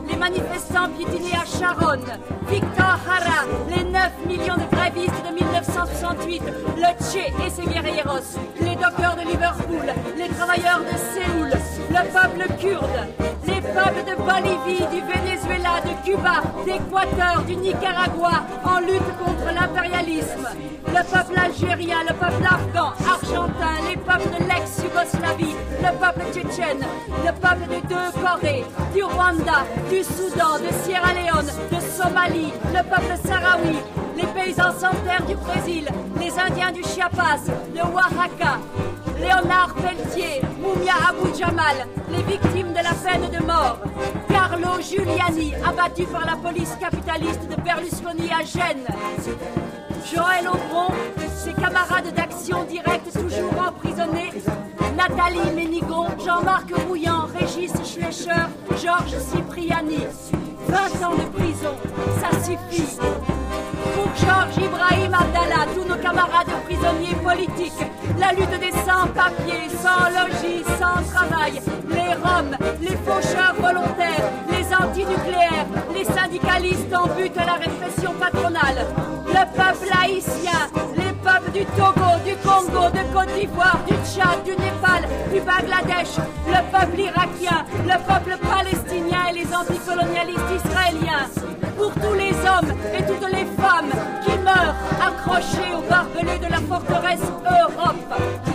[0.10, 2.06] les manifestants piétinés à Charonne,
[2.50, 6.44] Victor Jara, les 9 millions de grévistes de 1968,
[6.78, 11.50] le Tché et ses guerrilleros, les dockers de Liverpool, les travailleurs de Séoul,
[11.90, 13.08] le peuple kurde,
[13.48, 20.48] les peuples de Bolivie, du Venezuela, de Cuba, d'Équateur, du Nicaragua, en lutte contre l'impérialisme,
[20.88, 26.86] le peuple algérien, le peuple afghan, argentin, les peuples de l'ex-Yougoslavie, le peuple tchétchène,
[27.26, 32.84] le peuple des deux Corées, du Rwanda, du Soudan, de Sierra Leone, de Somalie, le
[32.84, 33.78] peuple sahraoui,
[34.16, 35.88] les paysans sans terre du Brésil,
[36.20, 37.44] les Indiens du Chiapas,
[37.76, 38.60] de Oaxaca,
[39.20, 43.78] Léonard Pelletier, Moumia Abou Jamal, les victimes de la peine de mort,
[44.30, 48.88] Carlo Giuliani, abattu par la police capitaliste de Berlusconi à Gênes,
[50.12, 50.94] Joël Aubron,
[51.36, 54.32] ses camarades d'action directe toujours emprisonnés,
[54.96, 58.48] Nathalie Ménigon, Jean-Marc Rouillant, Régis Schlecher,
[58.82, 60.06] Georges Cipriani.
[60.68, 61.76] 20 ans de prison,
[62.20, 62.98] ça suffit.
[63.96, 67.84] Pour Georges Ibrahim Abdallah, tous nos camarades prisonniers politiques,
[68.20, 75.68] la lutte des sans-papiers, sans logis, sans travail, les Roms, les faucheurs volontaires, les antinucléaires,
[75.94, 78.86] les syndicalistes en but à la répression patronale,
[79.28, 81.03] le peuple haïtien, les
[81.54, 87.00] du Togo, du Congo, de Côte d'Ivoire, du Tchad, du Népal, du Bangladesh, le peuple
[87.00, 91.30] irakien, le peuple palestinien et les anticolonialistes israéliens.
[91.78, 93.92] Pour tous les hommes et toutes les femmes
[94.26, 98.53] qui meurent accrochés au barbelé de la forteresse Europe.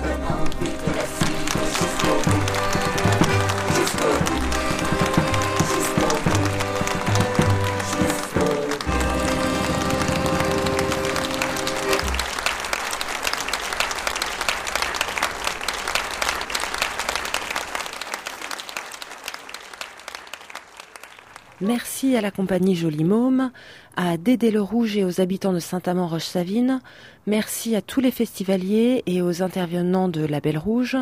[21.68, 23.50] Merci à la compagnie Joli Môme,
[23.94, 26.80] à Dédé le Rouge et aux habitants de Saint-Amand-Roche-Savine.
[27.26, 30.96] Merci à tous les festivaliers et aux intervenants de La Belle Rouge.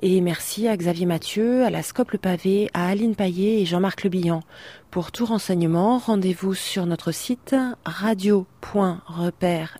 [0.00, 4.02] Et merci à Xavier Mathieu, à la Scope le Pavé, à Aline Paillet et Jean-Marc
[4.02, 4.42] Lebillan.
[4.90, 9.78] Pour tout renseignement, rendez-vous sur notre site radio.repère,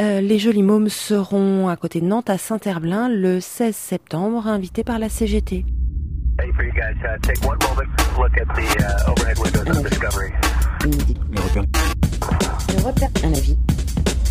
[0.00, 4.84] Euh, les Jolis Mômes seront à côté de Nantes à Saint-Herblain le 16 septembre, invités
[4.84, 5.66] par la CGT.
[6.40, 6.72] Uh, uh.
[12.68, 13.56] Le repère, un avis,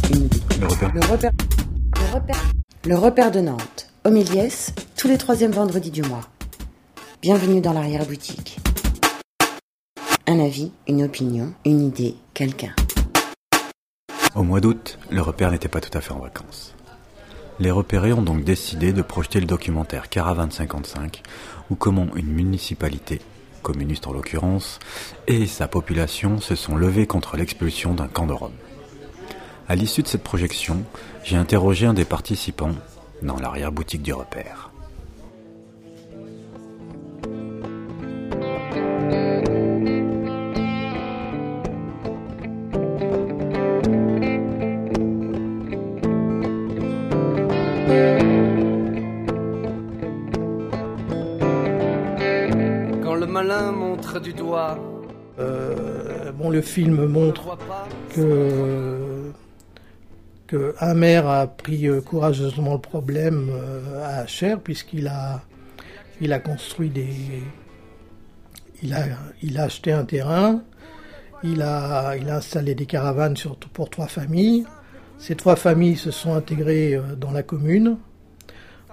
[0.10, 0.42] une idée.
[0.60, 1.32] Le repère,
[1.96, 2.52] le repère,
[2.88, 6.22] le repère de Nantes, au Méliès, tous les troisièmes vendredis du mois.
[7.22, 8.58] Bienvenue dans l'arrière-boutique.
[10.26, 12.74] Un avis, une opinion, une idée, quelqu'un.
[14.34, 16.74] Au mois d'août, le repère n'était pas tout à fait en vacances.
[17.60, 21.22] Les repérés ont donc décidé de projeter le documentaire Caravane 55,
[21.70, 23.20] où comment une municipalité,
[23.62, 24.80] communiste en l'occurrence,
[25.28, 28.56] et sa population se sont levés contre l'expulsion d'un camp de Rome.
[29.68, 30.84] À l'issue de cette projection,
[31.26, 32.76] j'ai interrogé un des participants
[33.22, 34.71] dans l'arrière-boutique du repère.
[55.40, 57.58] Euh, bon, le film montre
[58.14, 59.32] que,
[60.48, 65.42] que un maire a pris euh, courageusement le problème euh, à Cher puisqu'il a,
[66.20, 67.44] il a construit des,
[68.84, 69.06] il a,
[69.42, 70.62] il a acheté un terrain,
[71.44, 73.36] il a, il a installé des caravanes
[73.74, 74.66] pour trois familles.
[75.18, 77.98] Ces trois familles se sont intégrées dans la commune.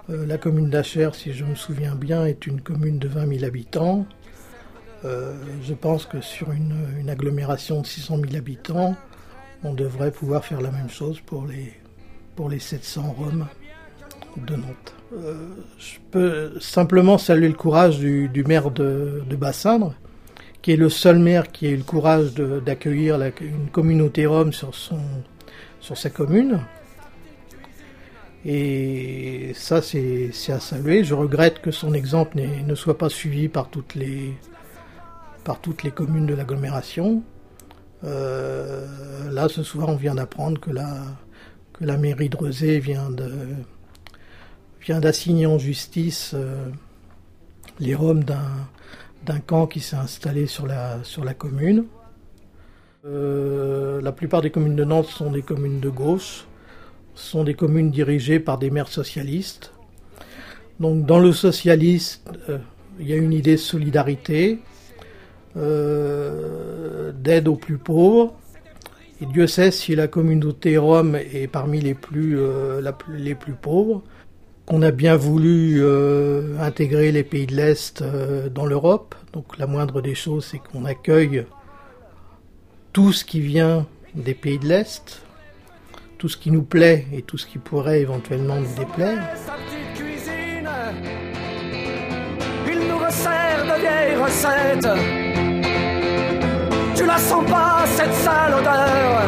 [0.09, 3.45] Euh, la commune d'Acher, si je me souviens bien, est une commune de 20 000
[3.45, 4.05] habitants.
[5.05, 5.33] Euh,
[5.63, 8.95] je pense que sur une, agglomération de 600 000 habitants,
[9.63, 11.73] on devrait pouvoir faire la même chose pour les,
[12.35, 13.47] pour les 700 Roms
[14.37, 14.95] de Nantes.
[15.13, 15.47] Euh,
[15.79, 19.95] je peux simplement saluer le courage du, maire de, de, Bassindre,
[20.61, 24.75] qui est le seul maire qui a eu le courage d'accueillir une communauté Rome sur,
[24.75, 24.99] son,
[25.79, 26.59] sur sa commune.
[28.45, 31.03] Et ça, c'est à saluer.
[31.03, 34.33] Je regrette que son exemple ne soit pas suivi par toutes les,
[35.49, 37.23] par toutes les communes de l'agglomération.
[38.03, 38.85] Euh,
[39.31, 41.01] là, ce soir, on vient d'apprendre que la,
[41.73, 43.31] que la mairie de Rezé vient de
[44.79, 46.69] vient d'assigner en justice euh,
[47.79, 51.85] les Roms d'un camp qui s'est installé sur la, sur la commune.
[53.05, 56.45] Euh, la plupart des communes de Nantes sont des communes de gauche,
[57.15, 59.73] sont des communes dirigées par des maires socialistes.
[60.79, 62.29] Donc dans le socialiste,
[62.99, 64.59] il y a une idée de solidarité,
[65.57, 68.33] euh, d'aide aux plus pauvres.
[69.21, 74.01] Et Dieu sait si la communauté rome est parmi les plus, euh, les plus pauvres.
[74.67, 78.03] On a bien voulu euh, intégrer les pays de l'Est
[78.53, 79.15] dans l'Europe.
[79.33, 81.45] Donc la moindre des choses, c'est qu'on accueille
[82.93, 85.23] tout ce qui vient des pays de l'Est,
[86.17, 89.35] tout ce qui nous plaît et tout ce qui pourrait éventuellement nous déplaire.
[93.69, 95.18] De vieilles recettes.
[97.09, 99.23] La sens pas, cette sale odeur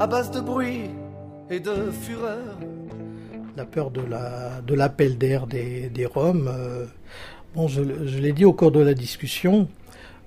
[0.00, 0.90] À base de bruit
[1.48, 2.58] et de fureur.
[3.56, 6.48] la peur de la de l'appel d'air des, Roms.
[6.48, 6.84] euh,
[7.54, 9.68] bon, je, l'ai dit au cours de la discussion.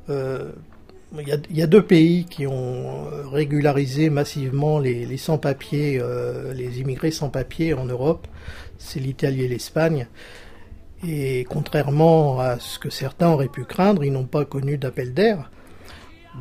[0.10, 0.54] euh,
[1.18, 6.02] il y, a, deux pays qui ont euh, régularisé massivement les, sans-papiers,
[6.56, 8.26] les immigrés sans-papiers en Europe.
[8.78, 10.08] C'est l'Italie et l'Espagne.
[11.08, 15.50] Et contrairement à ce que certains auraient pu craindre, ils n'ont pas connu d'appel d'air.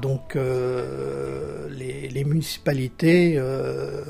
[0.01, 4.03] Donc euh, les, municipalités euh,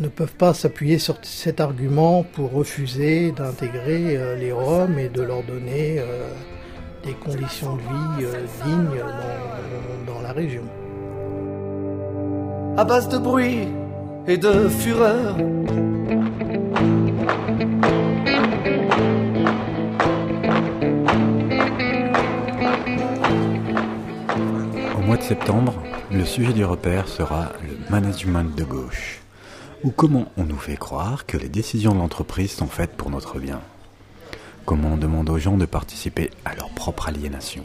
[0.00, 5.22] ne peuvent pas s'appuyer sur cet argument pour refuser d'intégrer euh, les Roms et de
[5.22, 6.00] leur donner
[7.02, 8.26] des conditions de vie
[8.64, 9.00] dignes
[10.06, 10.62] dans, dans la région.
[12.76, 13.68] À base de bruit
[14.26, 15.36] et de fureur.
[25.06, 25.72] Mois de septembre,
[26.10, 29.20] le sujet du repère sera le management de gauche,
[29.84, 33.38] ou comment on nous fait croire que les décisions de l'entreprise sont faites pour notre
[33.38, 33.60] bien?
[34.64, 37.64] Comment on demande aux gens de participer à leur propre aliénation?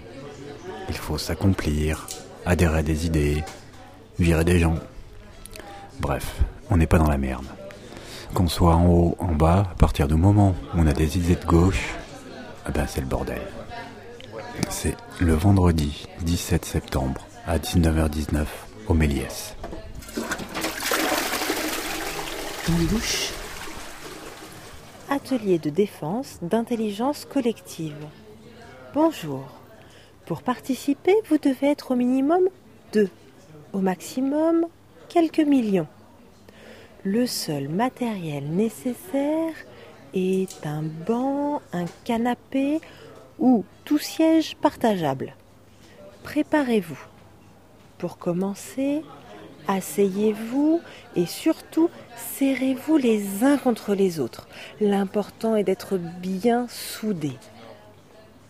[0.87, 2.05] Il faut s'accomplir,
[2.45, 3.43] adhérer à des idées,
[4.19, 4.75] virer des gens.
[5.99, 6.35] Bref,
[6.69, 7.47] on n'est pas dans la merde.
[8.35, 11.37] Qu'on soit en haut, en bas, à partir du moment où on a des idées
[11.37, 11.95] de gauche,
[12.69, 13.41] eh ben c'est le bordel.
[14.69, 18.45] C'est le vendredi 17 septembre à 19h19
[18.87, 19.55] au Méliès.
[25.09, 27.95] Atelier de défense d'intelligence collective.
[28.93, 29.45] Bonjour.
[30.25, 32.41] Pour participer, vous devez être au minimum
[32.93, 33.09] deux,
[33.73, 34.67] au maximum
[35.09, 35.87] quelques millions.
[37.03, 39.53] Le seul matériel nécessaire
[40.13, 42.79] est un banc, un canapé
[43.39, 45.35] ou tout siège partageable.
[46.23, 47.10] Préparez-vous.
[48.01, 49.03] Pour commencer,
[49.67, 50.81] Asseyez-vous
[51.15, 51.91] et surtout
[52.35, 54.47] serrez-vous les uns contre les autres.
[54.79, 57.37] L'important est d'être bien soudés.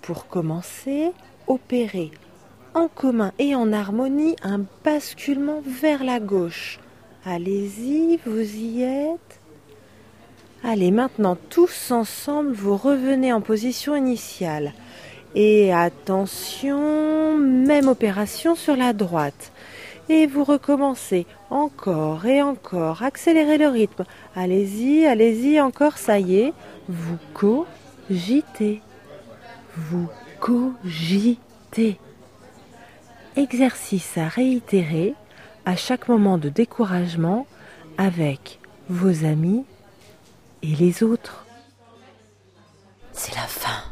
[0.01, 1.11] Pour commencer,
[1.47, 2.11] opérez
[2.75, 6.79] en commun et en harmonie un basculement vers la gauche.
[7.25, 9.41] Allez-y, vous y êtes.
[10.63, 14.71] Allez, maintenant tous ensemble, vous revenez en position initiale.
[15.35, 19.51] Et attention, même opération sur la droite.
[20.09, 23.03] Et vous recommencez encore et encore.
[23.03, 24.03] Accélérez le rythme.
[24.35, 26.53] Allez-y, allez-y, encore, ça y est.
[26.89, 28.81] Vous cogitez.
[29.77, 30.09] Vous
[30.39, 31.97] cogitez.
[33.37, 35.13] Exercice à réitérer
[35.65, 37.47] à chaque moment de découragement
[37.97, 38.59] avec
[38.89, 39.63] vos amis
[40.63, 41.45] et les autres.
[43.13, 43.90] C'est la fin.